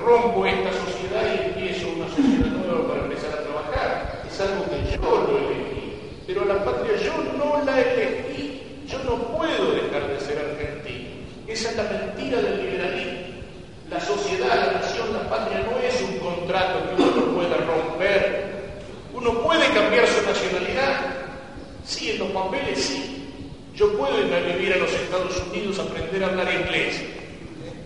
[0.05, 4.21] Rompo esta sociedad y empiezo una sociedad nueva para empezar a trabajar.
[4.29, 5.97] Es algo que yo lo elegí.
[6.27, 8.61] Pero la patria yo no la elegí.
[8.87, 11.09] Yo no puedo dejar de ser argentino.
[11.47, 13.19] Esa es la mentira del liberalismo.
[13.89, 18.45] La sociedad, la nación, la patria no es un contrato que uno no pueda romper.
[19.11, 21.15] Uno puede cambiar su nacionalidad.
[21.83, 23.27] Sí, en los papeles sí.
[23.73, 27.01] Yo puedo irme a vivir a los Estados Unidos, aprender a hablar inglés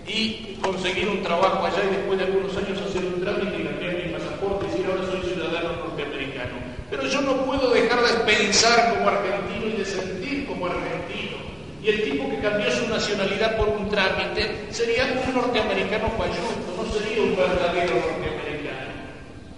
[0.10, 3.94] y conseguir un trabajo allá y después de algunos años hacer un trámite y cambiar
[3.94, 6.56] mi pasaporte y decir ahora soy ciudadano norteamericano.
[6.90, 11.38] Pero yo no puedo dejar de pensar como argentino y de sentir como argentino.
[11.84, 16.92] Y el tipo que cambió su nacionalidad por un trámite sería un norteamericano falluto, no
[16.92, 18.90] sería un verdadero norteamericano.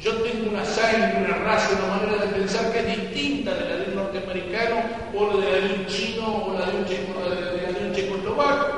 [0.01, 3.75] Yo tengo una sangre, una raza, una manera de pensar que es distinta de la
[3.77, 4.81] de un norteamericano
[5.15, 7.13] o la de un chino o la de un, checo,
[8.35, 8.70] la.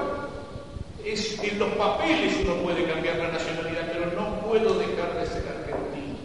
[1.13, 6.17] En los papeles uno puede cambiar la nacionalidad, pero no puedo dejar de ser argentino.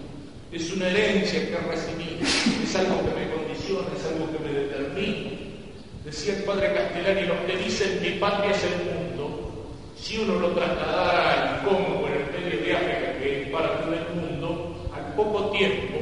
[0.51, 5.31] Es una herencia que recibí, es algo que me condiciona, es algo que me determina.
[6.07, 9.19] Decía el padre Castellani, los que dicen mi patria es el mundo,
[9.95, 14.09] si uno lo trasladara al Congo, en el medio de África, que es parte del
[14.15, 15.99] mundo, al poco tiempo,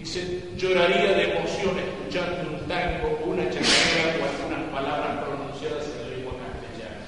[0.00, 6.16] dice, lloraría de emoción escuchando un tango, una chacarera o algunas palabras pronunciadas en la
[6.16, 7.06] lengua castellana.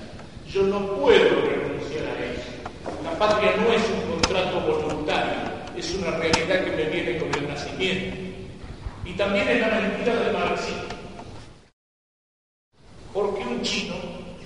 [0.52, 2.50] Yo no puedo renunciar a eso.
[3.02, 7.48] La patria no es un contrato voluntario, es una realidad que me viene con el
[7.48, 8.16] nacimiento.
[9.06, 10.82] Y también es la mentira del marxismo.
[13.14, 13.94] Porque un chino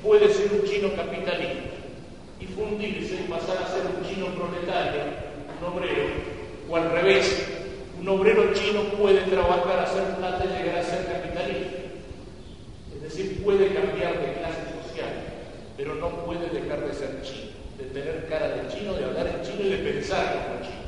[0.01, 1.75] puede ser un chino capitalista
[2.39, 5.03] y fundirse y pasar a ser un chino proletario,
[5.61, 6.07] un obrero,
[6.71, 7.49] o al revés,
[7.99, 11.79] un obrero chino puede trabajar, hacer plata y llegar a ser capitalista.
[12.95, 14.66] Es decir, puede cambiar de clase
[15.77, 19.43] pero no puede dejar de ser chino, de tener cara de chino, de hablar en
[19.43, 20.87] chino y de pensar como chino.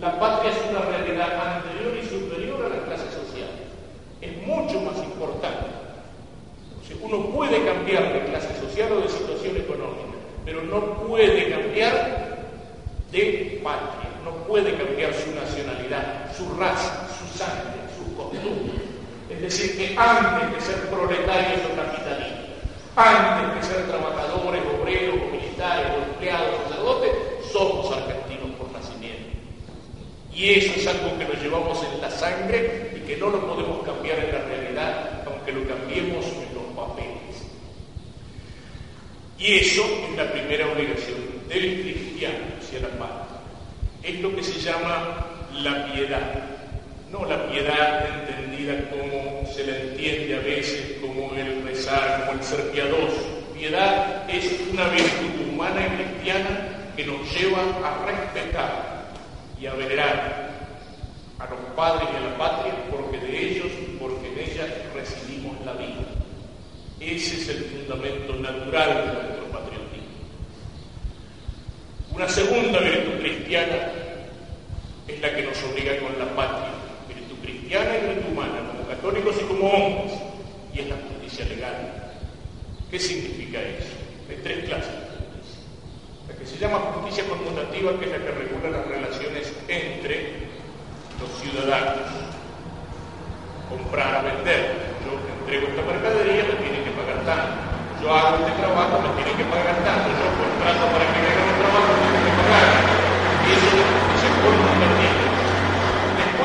[0.00, 3.50] La patria es una realidad anterior y superior a la clase social.
[4.20, 5.84] Es mucho más importante.
[7.04, 12.48] Uno puede cambiar de clase social o de situación económica, pero no puede cambiar
[13.12, 18.80] de patria, no puede cambiar su nacionalidad, su raza, su sangre, sus costumbres.
[19.28, 22.43] Es decir, que antes de ser proletarios o capitalistas,
[22.96, 27.10] antes de ser trabajadores, obreros, militares, empleados, sacerdotes,
[27.50, 29.36] somos argentinos por nacimiento.
[30.32, 33.84] Y eso es algo que nos llevamos en la sangre y que no lo podemos
[33.84, 37.46] cambiar en la realidad, aunque lo cambiemos en los papeles.
[39.38, 43.28] Y eso es la primera obligación del cristiano hacia la paz.
[44.02, 46.44] Es lo que se llama la piedad.
[47.10, 52.44] No la piedad entendida como se la entiende a veces, como el rezar, como el
[52.44, 53.44] ser piadoso.
[53.54, 59.04] Piedad es una virtud humana y cristiana que nos lleva a respetar
[59.60, 60.50] y a venerar
[61.38, 65.56] a los padres y a la patria porque de ellos y porque en ellas recibimos
[65.64, 66.02] la vida.
[67.00, 70.04] Ese es el fundamento natural de nuestro patriotismo.
[72.12, 73.92] Una segunda virtud cristiana
[75.06, 76.72] es la que nos obliga con la patria,
[77.64, 80.12] cristiana y humana, como católicos y como hombres,
[80.74, 82.12] y es la justicia legal.
[82.90, 83.94] ¿Qué significa eso?
[84.28, 84.92] Hay tres clases
[86.28, 90.48] la que se llama justicia conmutativa, que es la que regula las relaciones entre
[91.20, 92.08] los ciudadanos.
[93.68, 94.96] Comprar, vender.
[95.04, 97.60] Yo entrego esta mercadería, me tienen que pagar tanto.
[98.00, 100.08] Yo hago este trabajo, me tienen que pagar tanto.
[100.16, 102.72] Yo contrato para que me hagan un trabajo, me tienen que pagar.
[103.44, 104.03] Y justicia.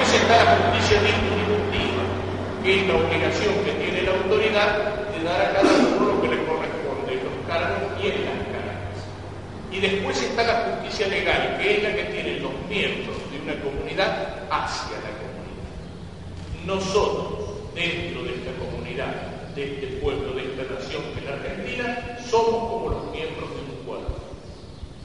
[0.10, 2.04] Después está la justicia distributiva,
[2.64, 6.30] que es la obligación que tiene la autoridad de dar a cada uno lo que
[6.30, 8.40] le corresponde, los cargos y el
[9.72, 13.62] y después está la justicia legal, que es la que tienen los miembros de una
[13.62, 16.66] comunidad hacia la comunidad.
[16.66, 19.14] Nosotros, dentro de esta comunidad,
[19.54, 23.62] de este pueblo, de esta nación que es la Argentina, somos como los miembros de
[23.62, 24.18] un cuerpo.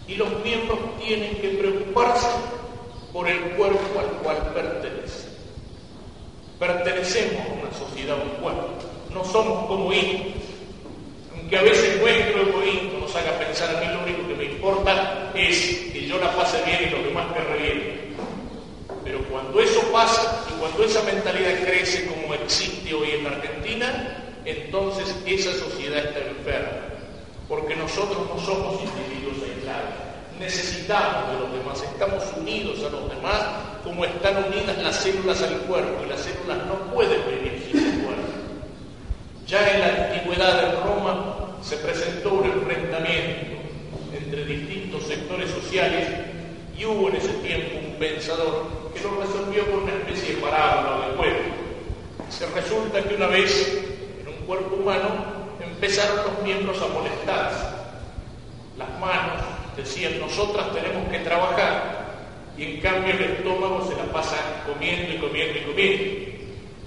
[0.08, 2.63] Y los miembros tienen que preocuparse
[3.14, 5.30] por el cuerpo al cual pertenecen.
[6.58, 8.70] Pertenecemos a una sociedad, un cuerpo.
[9.14, 10.34] No somos como hijos
[11.48, 15.30] que a veces nuestro egoísmo nos haga pensar a mí lo único que me importa
[15.32, 18.14] es que yo la pase bien y los demás me revienten.
[19.04, 25.14] Pero cuando eso pasa y cuando esa mentalidad crece como existe hoy en Argentina, entonces
[25.24, 26.88] esa sociedad está enferma,
[27.48, 29.94] porque nosotros no somos individuos aislados,
[30.38, 33.42] necesitamos de los demás, estamos unidos a los demás
[33.84, 38.04] como están unidas las células al cuerpo y las células no pueden vivir sin el
[38.04, 38.22] cuerpo.
[39.46, 43.52] Ya en la antigüedad en Roma se presentó un enfrentamiento
[44.12, 46.08] entre distintos sectores sociales
[46.76, 51.08] y hubo en ese tiempo un pensador que lo resolvió con una especie de parábola
[51.08, 51.38] de juego.
[52.30, 53.84] Se resulta que una vez
[54.22, 55.08] en un cuerpo humano
[55.60, 57.66] empezaron los miembros a molestarse.
[58.78, 62.04] Las manos decían, nosotras tenemos que trabajar,
[62.56, 66.04] y en cambio el estómago se la pasa comiendo y comiendo y comiendo.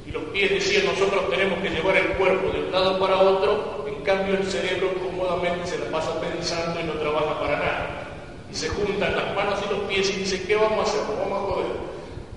[0.06, 3.78] Y los pies decían, nosotros tenemos que llevar el cuerpo de un lado para otro,
[4.08, 8.08] cambio el cerebro cómodamente se la pasa pensando y no trabaja para nada.
[8.50, 11.02] Y se juntan las manos y los pies y dicen, ¿qué vamos a hacer?
[11.20, 11.68] vamos a joder.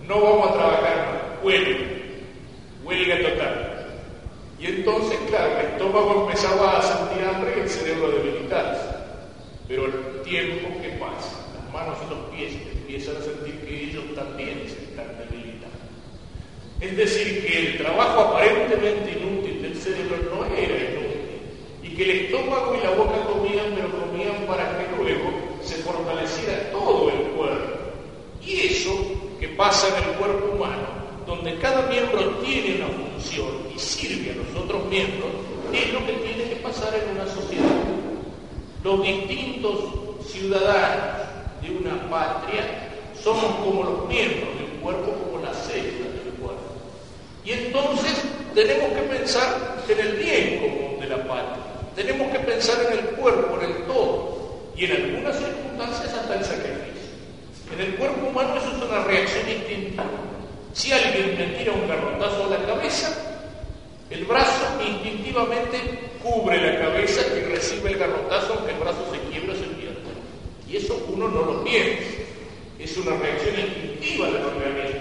[0.08, 1.44] No vamos a trabajar más.
[1.44, 1.78] Huelga.
[2.82, 3.86] Huelga total.
[4.58, 8.89] Y entonces, claro, el estómago empezaba a sentir hambre y el cerebro debilitarse.
[9.70, 14.04] Pero el tiempo que pasa, las manos y los pies empiezan a sentir que ellos
[14.14, 15.78] también se están debilitando.
[16.80, 21.00] Es decir, que el trabajo aparentemente inútil del cerebro no era inútil
[22.00, 25.30] que el estómago y la boca comían, pero comían para que luego
[25.62, 27.78] se fortaleciera todo el cuerpo.
[28.42, 28.90] Y eso
[29.38, 30.88] que pasa en el cuerpo humano,
[31.26, 35.30] donde cada miembro tiene una función y sirve a los otros miembros,
[35.74, 37.99] es lo que tiene que pasar en una sociedad.
[38.82, 39.78] Los distintos
[40.26, 41.28] ciudadanos
[41.60, 42.88] de una patria
[43.22, 46.62] somos como los miembros de un cuerpo, como las células del cuerpo.
[47.44, 48.22] Y entonces
[48.54, 51.64] tenemos que pensar en el bien común de la patria.
[51.94, 56.44] Tenemos que pensar en el cuerpo, en el todo, y en algunas circunstancias hasta el
[56.44, 56.90] sacrificio.
[57.74, 60.04] En el cuerpo humano eso es una reacción instintiva.
[60.72, 63.29] Si alguien me tira un garrotazo a la cabeza,
[64.10, 65.78] el brazo instintivamente
[66.22, 70.00] cubre la cabeza y recibe el garrotazo aunque el brazo se quiebra o se pierde.
[70.68, 72.04] Y eso uno no lo piensa.
[72.78, 75.00] Es una reacción instintiva del organismo.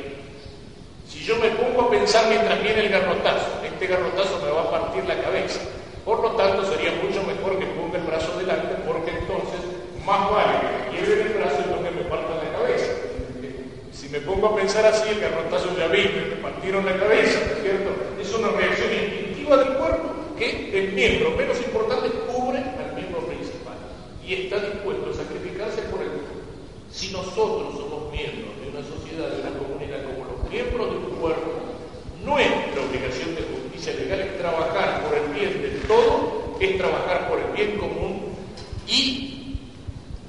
[1.07, 4.72] Si yo me pongo a pensar mientras viene el garrotazo, este garrotazo me va a
[4.72, 5.60] partir la cabeza,
[6.05, 9.60] por lo tanto, sería mucho mejor que ponga el brazo delante, porque entonces
[10.05, 10.57] más vale
[10.89, 12.93] que lleve el brazo y no que me parta la cabeza.
[13.91, 17.89] Si me pongo a pensar así, el garrotazo ya vi, me partieron la cabeza, ¿cierto?
[18.20, 18.89] Es una reacción
[19.58, 23.78] del cuerpo que el miembro menos importante cubre al miembro principal.
[24.26, 26.39] Y está dispuesto a sacrificarse por el mundo.
[26.91, 31.20] Si nosotros somos miembros de una sociedad, de una comunidad, como los miembros de un
[31.20, 31.52] cuerpo,
[32.24, 37.39] nuestra obligación de justicia legal es trabajar por el bien de todo, es trabajar por
[37.39, 38.36] el bien común
[38.88, 39.58] y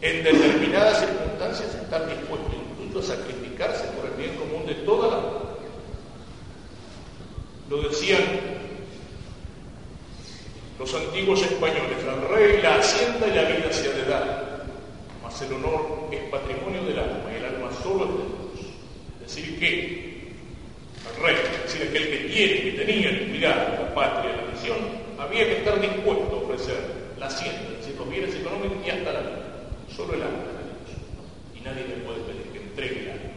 [0.00, 2.50] en determinadas circunstancias estar dispuesto
[2.82, 5.20] incluso a sacrificarse por el bien común de toda la
[7.68, 8.59] Lo decían
[10.80, 14.64] los antiguos españoles, el rey, la hacienda y la vida se ha de dar,
[15.22, 18.72] mas el honor es patrimonio del alma y el alma solo es de Dios.
[19.20, 20.32] Es decir, que
[21.04, 24.78] el rey, es decir, aquel que tiene, que tenía que la patria la nación,
[25.18, 26.80] había que estar dispuesto a ofrecer
[27.18, 29.42] la hacienda, es decir, los bienes económicos y hasta la vida,
[29.94, 30.96] solo el alma de Dios.
[31.56, 33.30] Y nadie le puede pedir que entregue el alma.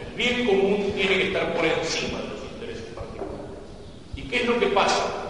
[0.00, 3.54] El bien común tiene que estar por encima de los intereses particulares.
[4.16, 5.24] ¿Y qué es lo que pasa?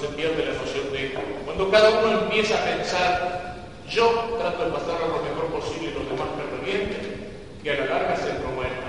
[0.00, 1.14] Se pierde la noción de.
[1.44, 3.56] Cuando cada uno empieza a pensar,
[3.88, 7.26] yo trato de pasarlo lo mejor posible y los demás me revienten,
[7.62, 8.86] que a la larga se promueven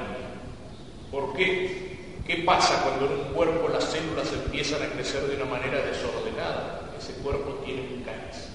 [1.12, 1.98] ¿Por qué?
[2.28, 6.92] ¿Qué pasa cuando en un cuerpo las células empiezan a crecer de una manera desordenada?
[7.00, 8.52] Ese cuerpo tiene un cáncer.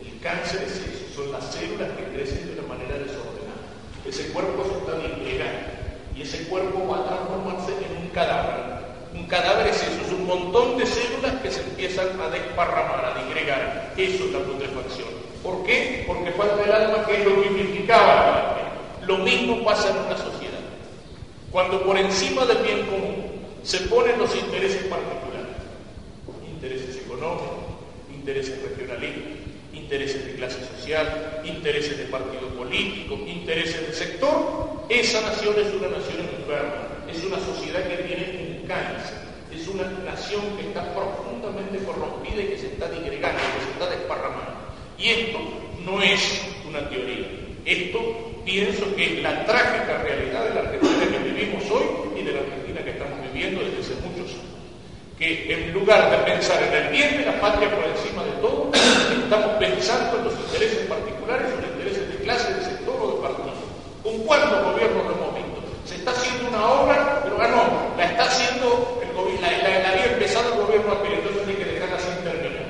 [0.00, 3.68] El cáncer es eso, son las células que crecen de una manera desordenada.
[4.06, 5.68] Ese cuerpo se está disgregando
[6.16, 8.73] y ese cuerpo va a transformarse en un cadáver
[9.14, 13.24] un cadáver es eso, es un montón de células que se empiezan a desparramar, a
[13.24, 13.92] digregar.
[13.96, 15.08] Eso es la putrefacción.
[15.42, 16.04] ¿Por qué?
[16.06, 18.64] Porque falta el alma que es lo que carne.
[19.06, 20.58] Lo mismo pasa en una sociedad.
[21.52, 23.24] Cuando por encima del bien común
[23.62, 25.54] se ponen los intereses particulares,
[26.50, 27.48] intereses económicos,
[28.12, 29.32] intereses regionalistas,
[29.72, 35.96] intereses de clase social, intereses de partido político, intereses de sector, esa nación es una
[35.98, 42.46] nación enferma, es una sociedad que tiene Es una nación que está profundamente corrompida y
[42.48, 44.56] que se está digregando, que se está desparramando.
[44.98, 45.38] Y esto
[45.84, 47.28] no es una teoría.
[47.66, 48.00] Esto
[48.44, 51.84] pienso que es la trágica realidad de la Argentina que vivimos hoy
[52.18, 54.54] y de la Argentina que estamos viviendo desde hace muchos años.
[55.18, 58.70] Que en lugar de pensar en el bien de la patria por encima de todo,
[58.72, 63.28] estamos pensando en los intereses particulares, en los intereses de clase, de sector o de
[63.28, 63.52] partido.
[64.02, 65.44] ¿Con cuántos gobiernos lo hemos?
[65.84, 67.03] Se está haciendo una obra,
[67.96, 71.98] la está haciendo el gobierno, la, había empezado el gobierno aquel, entonces hay que dejarla
[71.98, 72.66] sin terminar.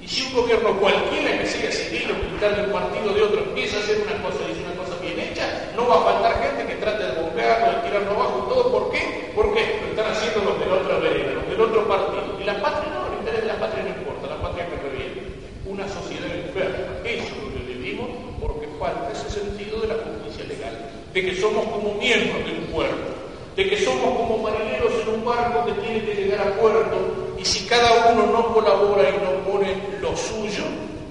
[0.00, 3.40] Y si un gobierno cualquiera que sea civil o militar de un partido de otro
[3.40, 6.42] empieza a hacer una cosa y es una cosa bien hecha, no va a faltar
[6.44, 8.72] gente que trate de bombearlo, de tirarlo abajo todo.
[8.72, 9.32] ¿Por qué?
[9.34, 12.36] Porque lo están haciendo los de la otra vereda, los del otro partido.
[12.38, 15.22] Y la patria no, el interés de la patria no importa, la patria que reviene.
[15.64, 18.08] Una sociedad enferma, eso es lo que vivimos
[18.40, 20.76] porque falta ese sentido de la justicia legal,
[21.14, 23.24] de que somos como miembros de un cuerpo
[23.56, 27.44] de que somos como marineros en un barco que tiene que llegar a puerto y
[27.44, 30.64] si cada uno no colabora y no pone lo suyo,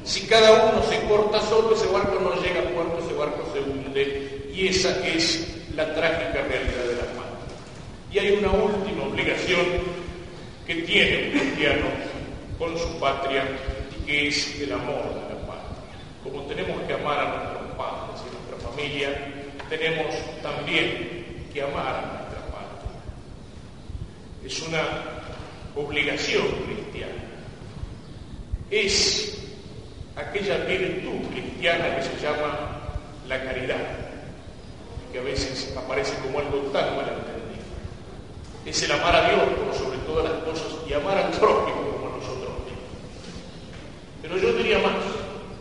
[0.03, 3.59] si cada uno se corta solo, ese barco no llega a puerto, ese barco se
[3.59, 7.39] hunde y esa es la trágica realidad de las manos.
[8.11, 9.65] Y hay una última obligación
[10.67, 11.85] que tiene un cristiano
[12.59, 13.45] con su patria
[13.97, 15.79] y que es el amor de la patria.
[16.23, 19.33] Como tenemos que amar a nuestros padres y a nuestra familia,
[19.69, 22.22] tenemos también que amar
[24.45, 24.83] es una
[25.75, 27.13] obligación cristiana.
[28.69, 29.37] Es
[30.15, 32.73] aquella virtud cristiana que se llama
[33.27, 33.77] la caridad,
[35.11, 37.63] que a veces aparece como algo tan mal entendido.
[38.65, 42.17] Es el amar a Dios por sobre todas las cosas y amar al prójimo como
[42.17, 42.83] nosotros mismos.
[44.21, 44.93] Pero yo diría más,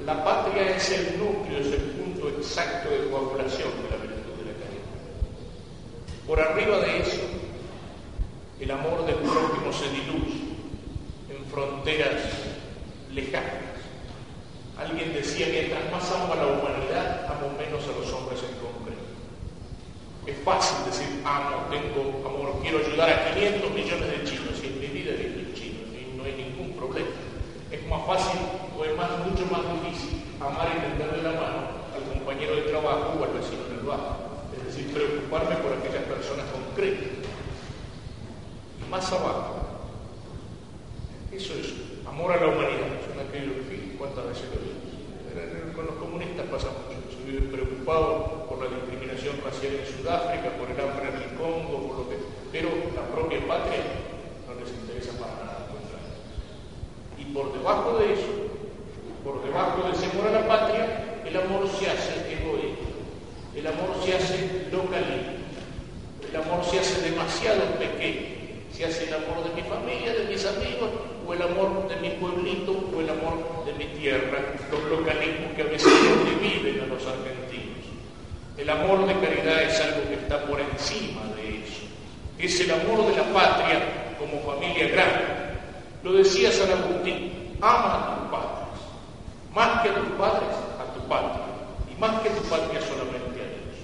[0.04, 4.52] la patria es el núcleo, es el punto exacto de coagulación de la virtud de
[4.52, 4.88] la caridad.
[6.26, 7.20] Por arriba de eso
[8.62, 10.54] el amor del prójimo se diluye
[11.28, 12.22] en fronteras
[13.12, 13.74] lejanas.
[14.78, 19.02] Alguien decía, mientras más amo a la humanidad, amo menos a los hombres en concreto.
[20.26, 24.78] Es fácil decir, amo, tengo amor, quiero ayudar a 500 millones de chinos y en
[24.78, 27.10] mi vida visto chinos y no hay ningún problema.
[27.68, 28.38] Es más fácil
[28.78, 33.18] o es más, mucho más difícil amar y tenderle la mano al compañero de trabajo
[33.18, 34.22] o al vecino del barrio.
[34.54, 37.21] Es decir, preocuparme por aquellas personas concretas
[38.92, 39.56] más abajo.
[41.32, 41.72] Eso es
[42.06, 45.72] amor a la humanidad, es una que cuántas veces lo digo.
[45.72, 50.68] Con los comunistas pasa mucho, se viven preocupados por la discriminación racial en Sudáfrica, por
[50.68, 52.20] el hambre en el Congo, por lo que,
[52.52, 53.80] pero la propia patria
[54.44, 55.64] no les interesa para nada
[57.16, 58.52] Y por debajo de eso,
[59.24, 62.92] por debajo de ese amor a la patria, el amor se hace egoísta,
[63.56, 65.32] el amor se hace localista,
[66.28, 68.31] el amor se hace demasiado pequeño
[68.72, 70.90] si hace el amor de mi familia, de mis amigos,
[71.26, 74.38] o el amor de mi pueblito, o el amor amor de mi tierra,
[74.70, 77.84] los localismos que a veces nos dividen a los argentinos.
[78.56, 81.82] El amor de caridad es algo que está por encima de eso.
[82.38, 85.24] Es el amor de la patria como familia grande.
[86.02, 88.80] Lo decía San Agustín, ama a tus padres,
[89.54, 90.48] más que a tus padres,
[90.80, 91.44] a tu patria,
[91.90, 93.78] y más que a tu patria solamente a Dios.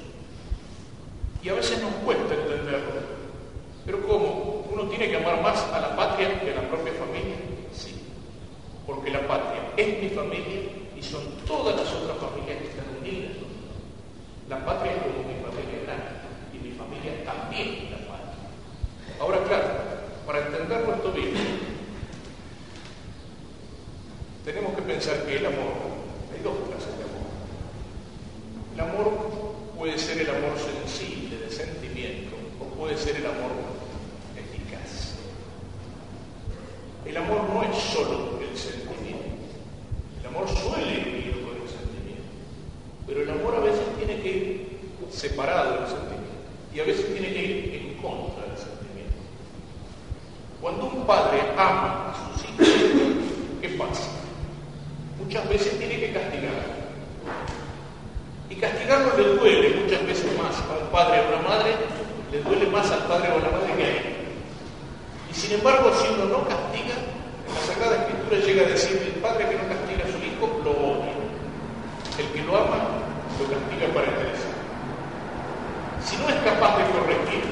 [1.43, 3.01] Y a veces nos cuesta entenderlo,
[3.87, 4.48] pero ¿cómo?
[4.79, 7.35] ¿Uno tiene que amar más a la patria que a la propia familia?
[7.75, 7.97] Sí,
[8.87, 13.33] porque la patria es mi familia y son todas las otras familias que están unidas.
[14.49, 16.15] La patria es como mi familia grande
[16.55, 18.39] y mi familia también es la patria.
[19.19, 19.67] Ahora, claro,
[20.25, 21.35] para entenderlo esto bien,
[24.45, 25.75] tenemos que pensar que el amor,
[26.33, 27.27] hay dos clases de amor.
[28.75, 33.78] El amor puede ser el amor sensible, de sentimiento, o puede ser el amor
[37.09, 39.25] El amor no es solo el sentimiento.
[40.21, 42.29] El amor suele ir con el sentimiento.
[43.07, 44.79] Pero el amor a veces tiene que ir
[45.11, 46.29] separado del sentimiento.
[46.75, 49.17] Y a veces tiene que ir en contra del sentimiento.
[50.61, 52.69] Cuando un padre ama a sus hijos,
[53.63, 54.11] ¿qué pasa?
[55.19, 56.77] Muchas veces tiene que castigarlo.
[58.51, 61.73] Y castigarlo le duele muchas veces más a un padre o a una madre,
[62.31, 64.18] le duele más al padre o a la madre que a él.
[65.39, 69.55] Sin embargo, si uno no castiga, la Sagrada Escritura llega a decir el padre que
[69.55, 71.15] no castiga a su hijo lo odia.
[72.19, 73.07] El que lo ama,
[73.39, 74.51] lo castiga para interesar.
[76.03, 77.47] Si no es capaz de corregir,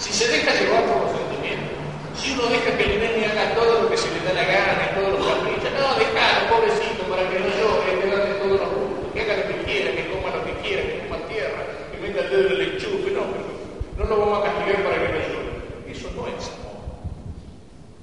[0.00, 1.76] si se deja llevar por los sentimientos,
[2.16, 4.96] si uno deja que el nene haga todo lo que se le da la gana,
[4.96, 9.12] todos los caprichos, no, dejalo, pobrecito, para que no llore, que date todos los gustos,
[9.12, 11.60] que haga lo que quiera, que coma lo que quiera, que coma tierra,
[11.92, 13.28] que meta el dedo en el enchufe, no,
[14.00, 15.52] no lo vamos a castigar para que no llore.
[15.92, 16.61] Eso no es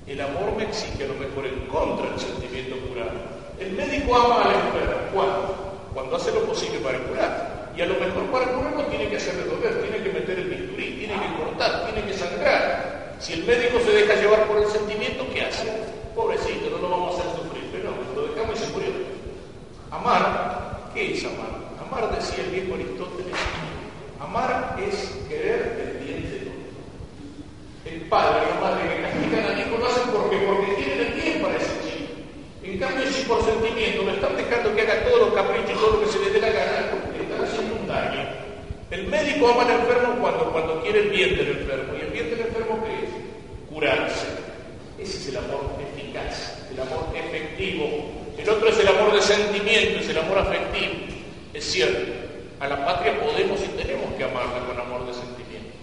[0.10, 3.12] el amor me exige a lo mejor en contra del sentimiento curado.
[3.60, 5.12] El médico ama a la.
[5.14, 5.90] ¿Cuándo?
[5.94, 7.72] Cuando hace lo posible para curar.
[7.76, 10.96] Y a lo mejor para curarlo tiene que hacerle doler, tiene que meter el bisturí,
[11.00, 13.16] tiene que cortar, tiene que sangrar.
[13.20, 15.72] Si el médico se deja llevar por el sentimiento, ¿qué hace?
[16.16, 17.70] Pobrecito, no lo vamos a hacer sufrir.
[17.72, 18.90] Pero no, lo dejamos y se murió.
[19.92, 21.60] Amar, ¿qué es amar?
[21.86, 23.36] Amar, decía el viejo Aristóteles,
[24.20, 26.54] amar es querer el bien de todos.
[27.86, 31.14] El padre y la madre que castigan al hijo lo hacen porque, porque tienen el
[31.14, 32.14] bien para ese chico.
[32.80, 36.00] En cambio, si por sentimiento me están dejando que haga todos los caprichos, todo lo
[36.00, 38.22] que se le dé la gana, le están haciendo un daño.
[38.90, 41.94] El médico ama al enfermo cuando, cuando quiere el bien del enfermo.
[41.98, 43.70] ¿Y el bien del enfermo qué es?
[43.70, 44.28] Curarse.
[44.98, 48.12] Ese es el amor eficaz, el amor efectivo.
[48.38, 50.94] El otro es el amor de sentimiento, es el amor afectivo.
[51.54, 52.14] Es cierto,
[52.62, 55.76] a la patria podemos y tenemos que amarla con amor de sentimiento.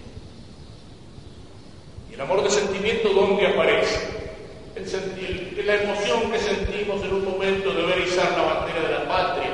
[2.10, 4.25] El amor de sentimiento, ¿dónde aparece?
[4.76, 9.08] El, la emoción que sentimos en un momento de ver izar la bandera de la
[9.08, 9.50] patria,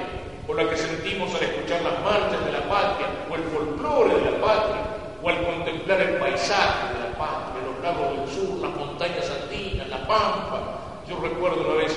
[0.49, 4.31] o la que sentimos al escuchar las marchas de la patria, o el folclore de
[4.33, 4.83] la patria,
[5.23, 9.89] o al contemplar el paisaje de la patria, los lagos del sur, las montañas andinas,
[9.89, 11.03] la pampa.
[11.09, 11.97] Yo recuerdo una vez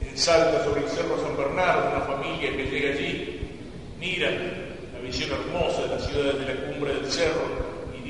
[0.00, 3.40] en Salta, sobre el Cerro San Bernardo, una familia que llega allí,
[4.00, 7.66] mira la visión hermosa de las ciudades de la cumbre del cerro,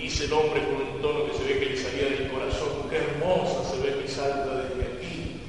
[0.07, 2.97] dice el hombre con un tono que se ve que le salía del corazón, qué
[2.97, 5.41] hermosa se ve mi salta desde aquí.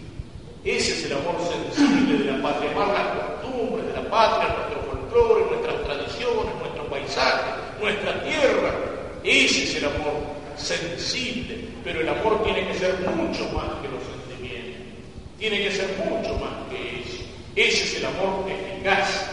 [0.64, 4.82] Ese es el amor sensible de la patria, amar las costumbres de la patria, nuestro
[4.90, 8.74] folclore, nuestras tradiciones, nuestro paisaje, nuestra tierra.
[9.24, 10.18] Ese es el amor
[10.56, 14.82] sensible, pero el amor tiene que ser mucho más que los sentimientos,
[15.38, 17.24] tiene que ser mucho más que eso.
[17.56, 19.30] Ese es el amor eficaz.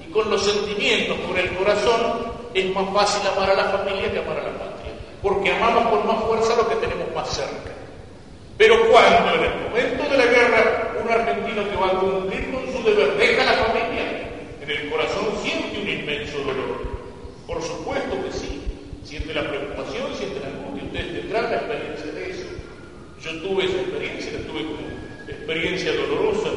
[0.00, 4.18] Y con los sentimientos, con el corazón, es más fácil amar a la familia que
[4.18, 4.92] amar a la patria,
[5.22, 7.70] porque amamos con más fuerza lo que tenemos más cerca.
[8.56, 10.81] Pero cuando en el momento de la guerra
[11.12, 15.80] argentino que va a cumplir con su deber deja la familia, en el corazón siente
[15.80, 16.92] un inmenso dolor.
[17.46, 18.62] Por supuesto que sí,
[19.04, 22.48] siente la preocupación, siente la angustia, ustedes tendrán la experiencia de eso.
[23.22, 26.50] Yo tuve esa experiencia, la tuve como experiencia dolorosa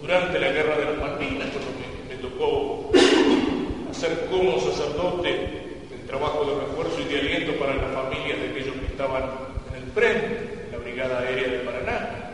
[0.00, 1.70] durante la guerra de las Malvinas, cuando
[2.08, 2.90] me tocó
[3.92, 5.30] ser como sacerdote
[5.92, 9.24] el trabajo de refuerzo y de aliento para las familias de aquellos que estaban
[9.70, 12.27] en el frente, en la Brigada Aérea de Paraná.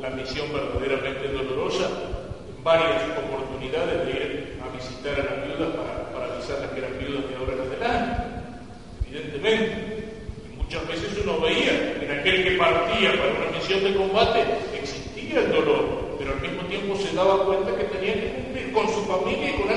[0.00, 1.88] La misión verdaderamente dolorosa,
[2.56, 6.98] en varias oportunidades de ir a visitar a las viudas para, para avisarles que eran
[6.98, 8.22] viudas de ahora en adelante.
[9.08, 9.98] Evidentemente,
[10.56, 14.44] muchas veces uno veía en aquel que partía para una misión de combate
[14.74, 18.88] existía el dolor, pero al mismo tiempo se daba cuenta que tenía que cumplir con
[18.88, 19.70] su familia y con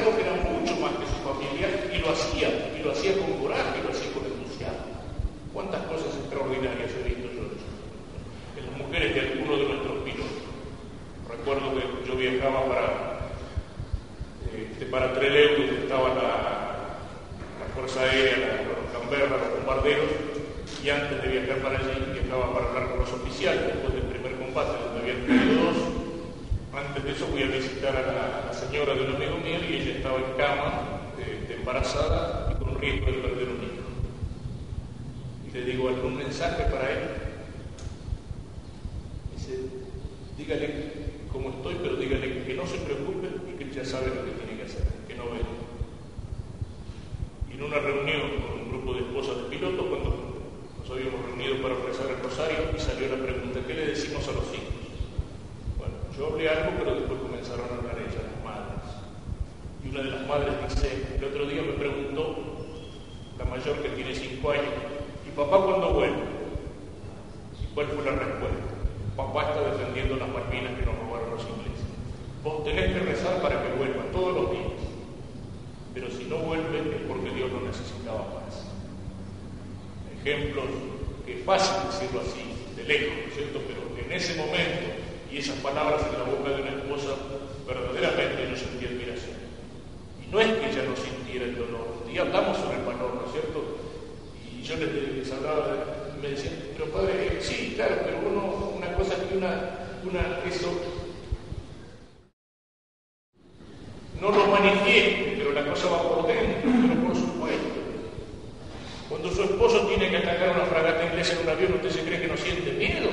[109.61, 112.35] esposo tiene que atacar una fragata inglesa en un avión, ¿usted se cree que no
[112.35, 113.09] siente miedo?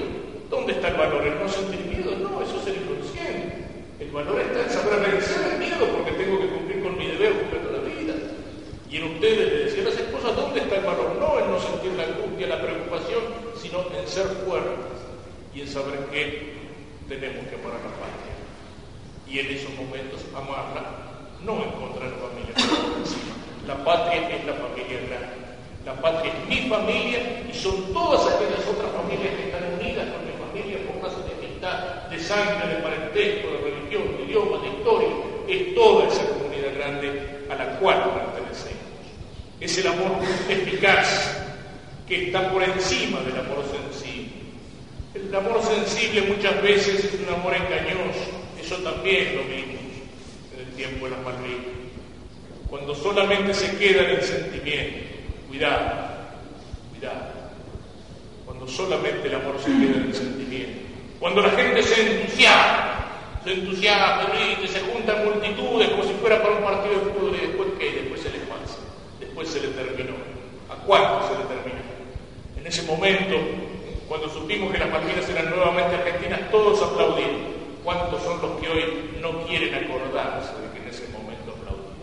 [0.49, 1.27] ¿Dónde está el valor?
[1.27, 2.17] ¿El no sentir miedo?
[2.17, 3.69] No, eso es el inconsciente.
[4.01, 7.33] El valor está en saber vencer el miedo porque tengo que cumplir con mi deber
[7.37, 8.15] completo de vida.
[8.89, 11.17] Y en ustedes, le decía a las esposas, ¿dónde está el valor?
[11.21, 13.23] No en no sentir la angustia, la preocupación,
[13.61, 15.05] sino en ser fuertes
[15.55, 16.57] y en saber que
[17.09, 18.35] tenemos que amar a la patria
[19.29, 20.97] y en esos momentos amarla,
[21.45, 23.37] no encontrar familia encima.
[23.67, 25.49] La patria es la familia grande.
[25.89, 30.25] La patria es mi familia y son todas aquellas otras familias que están unidas con
[30.25, 34.69] mi familia por razón de amistad, de sangre, de parentesco, de religión, de idioma, de
[34.69, 35.09] historia.
[35.49, 38.79] Es toda esa comunidad grande a la cual pertenecemos.
[39.61, 40.13] Es el amor
[40.49, 41.45] eficaz
[42.07, 44.33] que está por encima del amor sensible.
[45.15, 48.39] El amor sensible muchas veces es un amor engañoso
[48.69, 49.81] eso también lo vimos
[50.53, 51.65] en el tiempo de las Malvinas.
[52.69, 54.99] Cuando solamente se queda en el sentimiento,
[55.49, 56.08] cuidado,
[58.45, 60.81] Cuando solamente el amor se queda en el sentimiento.
[61.21, 63.07] Cuando la gente se entusiasma,
[63.45, 64.33] se entusiasma,
[64.67, 68.21] se juntan multitudes como si fuera para un partido de fútbol y después qué, después
[68.21, 68.79] se les pasa,
[69.21, 70.15] después se le terminó.
[70.71, 71.83] ¿A cuánto se le terminó?
[72.57, 73.37] En ese momento,
[74.09, 77.59] cuando supimos que las Malvinas eran nuevamente argentinas, todos aplaudimos.
[77.83, 81.99] ¿Cuántos son los que hoy no quieren acordarse de que en ese momento aplaudieron?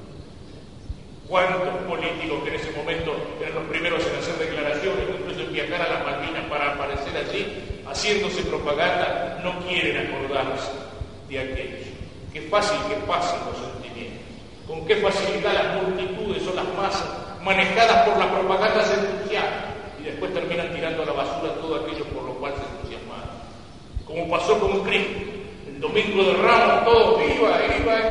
[1.27, 5.81] ¿Cuántos políticos que en ese momento eran los primeros en hacer declaraciones, incluso en viajar
[5.81, 10.71] a las Malvinas para aparecer allí, haciéndose propaganda, no quieren acordarse
[11.27, 11.77] de aquello?
[12.31, 14.21] Qué fácil que pasen los sentimientos.
[14.67, 17.07] Con qué facilidad las multitudes o las masas,
[17.41, 22.23] manejadas por las propagandas entusiastas, y después terminan tirando a la basura todo aquello por
[22.23, 23.29] lo cual se entusiasmaron.
[24.05, 25.35] Como pasó con Cristo
[25.79, 28.01] domingo de Ramos todos iban, iban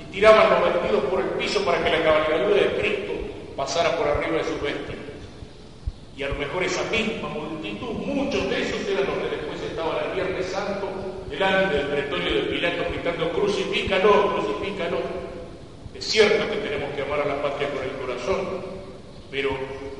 [0.00, 1.15] y tiraban los vestidos por
[1.46, 3.12] piso para que la cabalgadura de Cristo
[3.56, 5.06] pasara por arriba de sus vestidos.
[6.16, 9.96] Y a lo mejor esa misma multitud, muchos de esos eran los que después estaban
[10.06, 10.88] el Viernes Santo
[11.30, 14.98] delante del pretorio de Pilato gritando crucifícalo, crucifícalo.
[15.94, 18.64] Es cierto que tenemos que amar a la patria con el corazón,
[19.30, 19.50] pero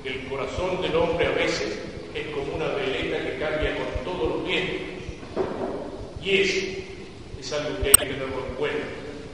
[0.04, 1.78] el corazón del hombre a veces
[2.14, 4.96] es como una veleta que cambia con todos los vientos
[6.22, 6.66] y eso
[7.38, 8.86] es algo que hay que tenerlo en cuenta.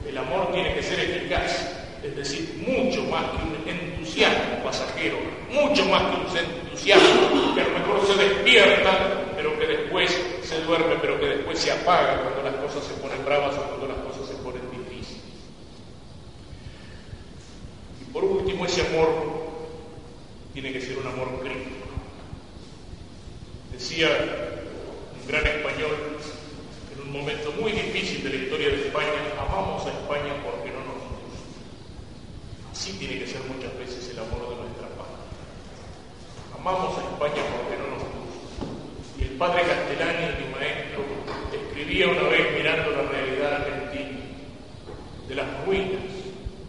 [0.07, 1.72] El amor tiene que ser eficaz,
[2.03, 5.17] es decir, mucho más que un entusiasmo pasajero,
[5.49, 10.61] mucho más que un entusiasmo que a lo mejor se despierta, pero que después se
[10.63, 13.97] duerme, pero que después se apaga cuando las cosas se ponen bravas o cuando las
[13.97, 15.23] cosas se ponen difíciles.
[18.01, 19.09] Y por último, ese amor
[20.53, 21.87] tiene que ser un amor crítico.
[23.71, 24.09] Decía
[25.21, 26.17] un gran español,
[27.01, 29.07] un momento muy difícil de la historia de España,
[29.39, 30.72] amamos a España porque.
[32.73, 35.29] Así tiene que ser muchas veces el amor de nuestra patria.
[36.57, 38.65] Amamos a España porque no nos gusta.
[39.15, 41.05] Y el padre Castellani, mi maestro,
[41.53, 44.19] escribía una vez mirando la realidad argentina,
[45.29, 46.01] de las ruinas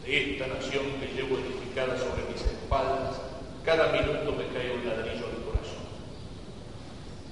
[0.05, 3.17] de esta nación que llevo edificada sobre mis espaldas,
[3.65, 5.89] cada minuto me cae un ladrillo al corazón.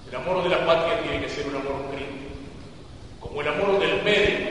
[0.09, 2.33] El amor de la patria tiene que ser un amor crítico
[3.20, 4.51] como el amor del médico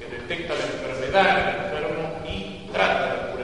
[0.00, 3.41] que detecta la enfermedad en el enfermo y trata de curar,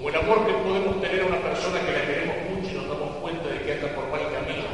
[0.00, 2.88] como el amor que podemos tener a una persona que la queremos mucho y nos
[2.88, 4.64] damos cuenta de que anda por mal camino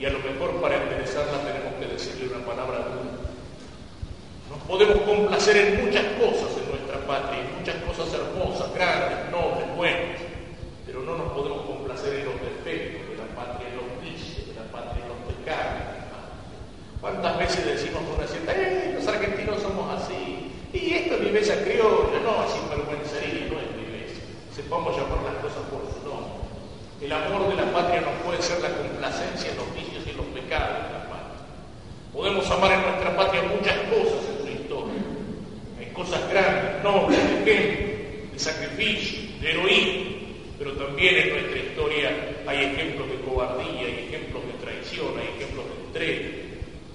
[0.00, 3.22] y a lo mejor para enderezarla tenemos que decirle una palabra dura.
[4.50, 9.76] Nos podemos complacer en muchas cosas en nuestra patria, en muchas cosas hermosas, grandes, nobles,
[9.78, 10.18] buenas,
[10.84, 14.58] pero no nos podemos complacer en los defectos de la patria, en los vicios de
[14.58, 15.86] la patria, en los pecados.
[16.98, 21.30] ¿Cuántas veces decimos con una cierta, eh, los argentinos somos así, y esto es mi
[21.30, 22.13] bella criolla?
[24.74, 26.34] Sepamos llamar las cosas por su nombre.
[27.00, 30.26] El amor de la patria no puede ser la complacencia en los vicios y los
[30.34, 31.46] pecados de la patria.
[32.12, 34.98] Podemos amar en nuestra patria muchas cosas en su historia.
[35.78, 40.10] Hay cosas grandes, nobles, de ejemplo, de sacrificio, de heroísmo,
[40.58, 42.10] pero también en nuestra historia
[42.44, 46.28] hay ejemplos de cobardía, hay ejemplos de traición, hay ejemplos de entrega.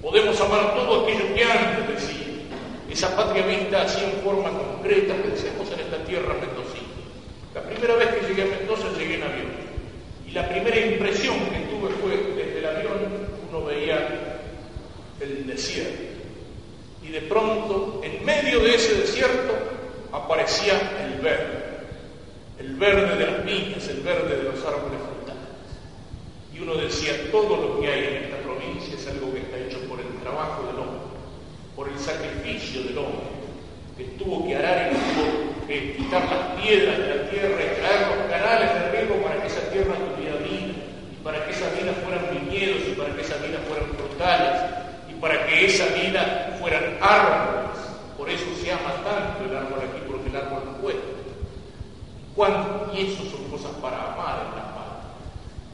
[0.01, 2.43] Podemos amar todo aquello que antes decía.
[2.91, 6.78] Esa patria vista así en forma concreta, pensemos en esta tierra mendocina.
[7.53, 9.47] La primera vez que llegué a Mendoza llegué en avión.
[10.27, 14.39] Y la primera impresión que tuve fue desde el avión uno veía
[15.19, 16.03] el desierto.
[17.03, 19.53] Y de pronto, en medio de ese desierto,
[20.11, 20.73] aparecía
[21.03, 21.69] el verde.
[22.59, 25.39] El verde de las viñas, el verde de los árboles frutales.
[26.53, 29.79] Y uno decía, todo lo que hay en esta provincia es algo que está hecho
[29.87, 30.99] por el trabajo del hombre,
[31.75, 33.27] por el sacrificio del hombre,
[33.97, 38.01] que tuvo que arar y tuvo que quitar las piedras de la tierra y traer
[38.09, 40.73] los canales de riego para que esa tierra tuviera vida,
[41.13, 44.61] y para que esas vidas fueran viñedos, y para que esas vidas fueran frutales,
[45.07, 47.77] y para que esa vida fueran árboles.
[48.17, 51.05] Por eso se ama tanto el árbol aquí, porque el árbol cuesta.
[52.93, 55.11] Y eso son cosas para amar en la patria.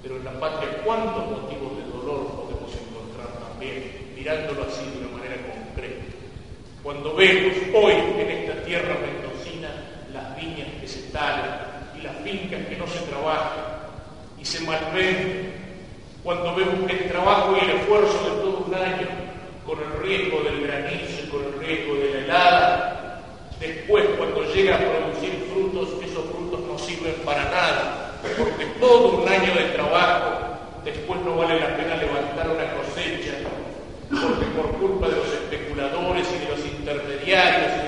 [0.04, 5.16] Pero en la patria, ¿cuántos motivos de dolor podemos encontrar también, mirándolo así de una
[5.16, 6.04] manera concreta?
[6.84, 8.98] Cuando vemos hoy en esta tierra
[11.98, 13.64] y las fincas que no se trabajan.
[14.40, 15.54] Y se malvenden,
[16.24, 19.08] cuando vemos que el trabajo y el esfuerzo de todo un año,
[19.66, 23.22] con el riesgo del granizo y con el riesgo de la helada,
[23.60, 29.28] después cuando llega a producir frutos, esos frutos no sirven para nada, porque todo un
[29.28, 30.32] año de trabajo
[30.84, 33.32] después no vale la pena levantar una cosecha,
[34.10, 37.85] porque por culpa de los especuladores y de los intermediarios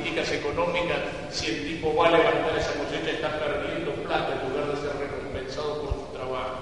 [0.00, 0.98] políticas económicas,
[1.30, 4.96] si el tipo va a levantar esa cosecha está perdiendo plata en lugar de ser
[4.96, 6.56] recompensado por su trabajo.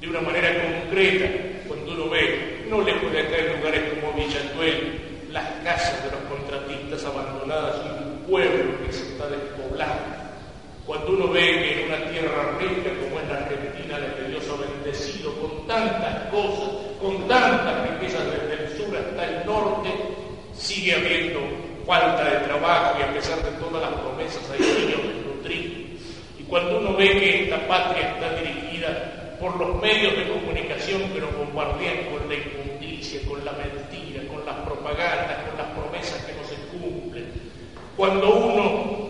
[0.00, 1.26] De una manera concreta,
[1.68, 7.04] cuando uno ve, no le puede caer lugares como Villatuel, las casas de los contratistas
[7.04, 10.16] abandonadas y un pueblo que se está despoblando.
[10.86, 14.44] Cuando uno ve que en una tierra rica como es la Argentina, la que Dios
[14.48, 16.70] ha bendecido con tantas cosas,
[17.00, 19.90] con tantas riquezas desde el sur hasta el norte,
[20.56, 25.78] sigue habiendo falta de trabajo y a pesar de todas las promesas hay niños desnutridos.
[26.38, 31.20] Y cuando uno ve que esta patria está dirigida por los medios de comunicación que
[31.20, 36.32] nos bombardean con la injusticia, con la mentira, con las propagandas, con las promesas que
[36.34, 37.32] no se cumplen,
[37.96, 39.00] cuando uno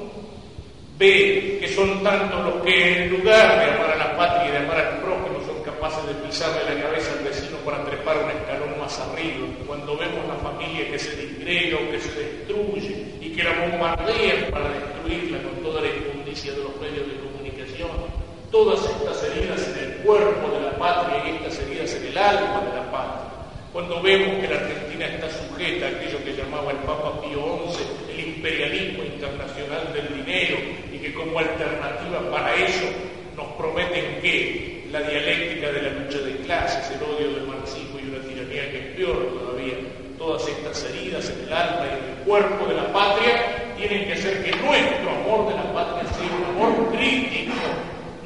[0.98, 4.58] ve que son tantos los que en lugar de amar a la patria y de
[4.58, 5.00] amar al
[5.80, 10.28] capaces de pisarle la cabeza al vecino para trepar un escalón más arriba, cuando vemos
[10.28, 15.42] la familia que se disgrega o que se destruye y que la bombardean para destruirla
[15.42, 17.88] con toda la injusticia de los medios de comunicación,
[18.52, 22.60] todas estas heridas en el cuerpo de la patria y estas heridas en el alma
[22.60, 23.30] de la patria,
[23.72, 27.40] cuando vemos que la Argentina está sujeta a aquello que llamaba el Papa Pío
[27.72, 30.58] XI, el imperialismo internacional del dinero,
[30.92, 32.84] y que como alternativa para eso
[33.34, 38.08] nos prometen que la dialéctica de la lucha de clases, el odio del marxismo y
[38.08, 39.74] una tiranía que es peor todavía,
[40.18, 44.12] todas estas heridas en el alma y en el cuerpo de la patria, tienen que
[44.14, 47.54] hacer que nuestro amor de la patria sea un amor crítico,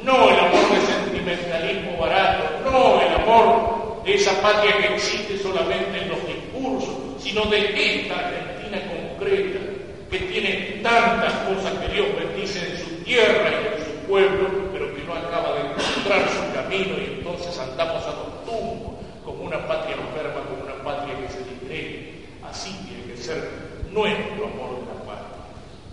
[0.03, 6.01] no el amor de sentimentalismo barato, no el amor de esa patria que existe solamente
[6.01, 9.61] en los discursos, sino de esta Argentina concreta,
[10.11, 14.95] que tiene tantas cosas que Dios bendice en su tierra y en su pueblo, pero
[14.95, 18.95] que no acaba de encontrar su y entonces andamos a los tumbos
[19.25, 22.25] como una patria enferma, como una patria que se disgregue.
[22.43, 23.49] Así tiene que ser
[23.93, 25.45] nuestro amor de la patria.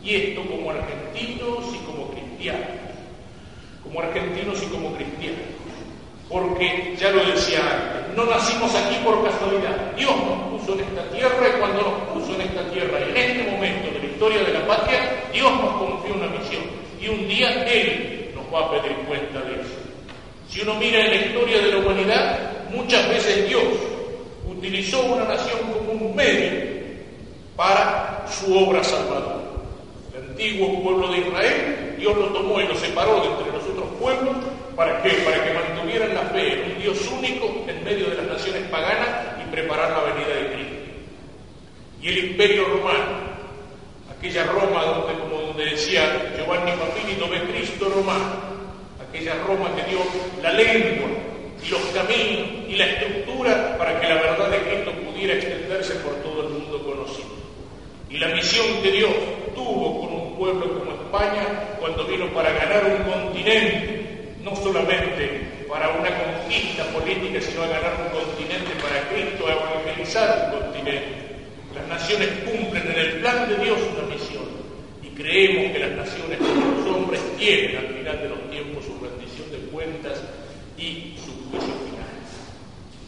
[0.03, 2.67] Y esto como argentinos y como cristianos,
[3.83, 5.61] como argentinos y como cristianos
[6.31, 9.91] porque ya lo decía antes, no nacimos aquí por casualidad.
[9.97, 13.51] Dios nos puso en esta tierra y cuando nos puso en esta tierra, en este
[13.51, 16.63] momento de la historia de la patria, Dios nos confió una misión
[17.01, 19.80] y un día Él nos va a pedir cuenta de eso.
[20.51, 23.63] Si uno mira en la historia de la humanidad, muchas veces Dios
[24.45, 26.51] utilizó una nación como un medio
[27.55, 29.37] para su obra salvadora.
[30.13, 33.87] El antiguo pueblo de Israel, Dios lo tomó y lo separó de entre los otros
[33.99, 34.35] pueblos
[34.75, 35.09] ¿Para qué?
[35.25, 39.09] Para que mantuvieran la fe en un Dios único en medio de las naciones paganas
[39.39, 40.75] y preparar la venida de Cristo.
[42.01, 43.19] Y Él imperio romano,
[44.17, 48.50] aquella Roma donde, como donde decía Giovanni Papini, dove Cristo romano,
[49.11, 49.99] aquella Roma que dio
[50.41, 51.09] la lengua
[51.61, 56.15] y los caminos y la estructura para que la verdad de Cristo pudiera extenderse por
[56.23, 57.27] todo el mundo conocido.
[58.09, 59.11] Y la misión que Dios
[59.53, 61.43] tuvo con un pueblo como España
[61.79, 67.93] cuando vino para ganar un continente, no solamente para una conquista política, sino a ganar
[67.99, 71.03] un continente para Cristo, a evangelizar un continente.
[71.75, 74.43] Las naciones cumplen en el plan de Dios una misión
[75.03, 78.50] y creemos que las naciones los hombres tienen al final de los
[79.51, 80.21] de cuentas
[80.77, 82.11] y su juicio final.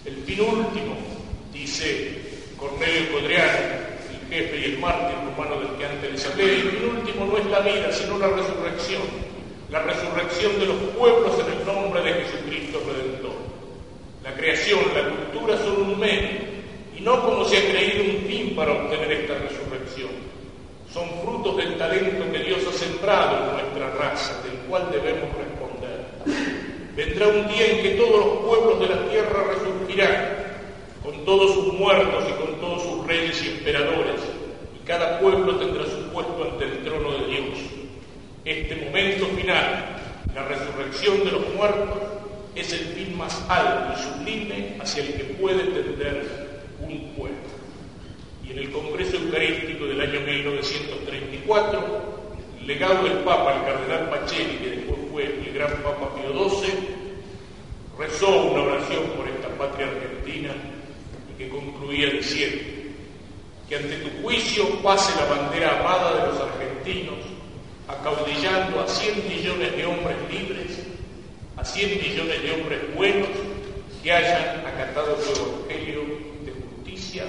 [0.06, 0.96] El fin último,
[1.54, 2.20] dice
[2.58, 6.90] Cornelio Codriano, el jefe y el mártir romano del que antes les hablé, el fin
[6.98, 9.02] último no es la vida, sino la resurrección,
[9.70, 13.36] la resurrección de los pueblos en el nombre de Jesucristo Redentor.
[14.24, 16.40] La creación, la cultura son un medio,
[16.98, 20.12] y no como se ha creído un fin para obtener esta resurrección.
[20.94, 25.53] Son frutos del talento que Dios ha sembrado en nuestra raza, del cual debemos responder.
[26.96, 30.44] Vendrá un día en que todos los pueblos de la tierra resurgirán,
[31.04, 34.22] con todos sus muertos y con todos sus reyes y emperadores,
[34.76, 37.60] y cada pueblo tendrá su puesto ante el trono de Dios.
[38.46, 39.98] Este momento final,
[40.36, 41.98] la resurrección de los muertos,
[42.56, 47.38] es el fin más alto y sublime hacia el que puede tender un pueblo.
[48.46, 52.23] Y en el Congreso Eucarístico del año 1934, el
[52.66, 56.74] legado del Papa, el cardenal Pacelli, que después fue el gran Papa Pío XII,
[58.00, 60.54] rezó una oración por esta patria argentina
[61.30, 62.64] y que concluía diciendo
[63.68, 67.20] que ante tu juicio pase la bandera amada de los argentinos,
[67.88, 70.80] acaudillando a 100 millones de hombres libres,
[71.58, 73.30] a 100 millones de hombres buenos
[74.02, 76.02] que hayan acatado tu evangelio
[76.46, 77.24] de justicia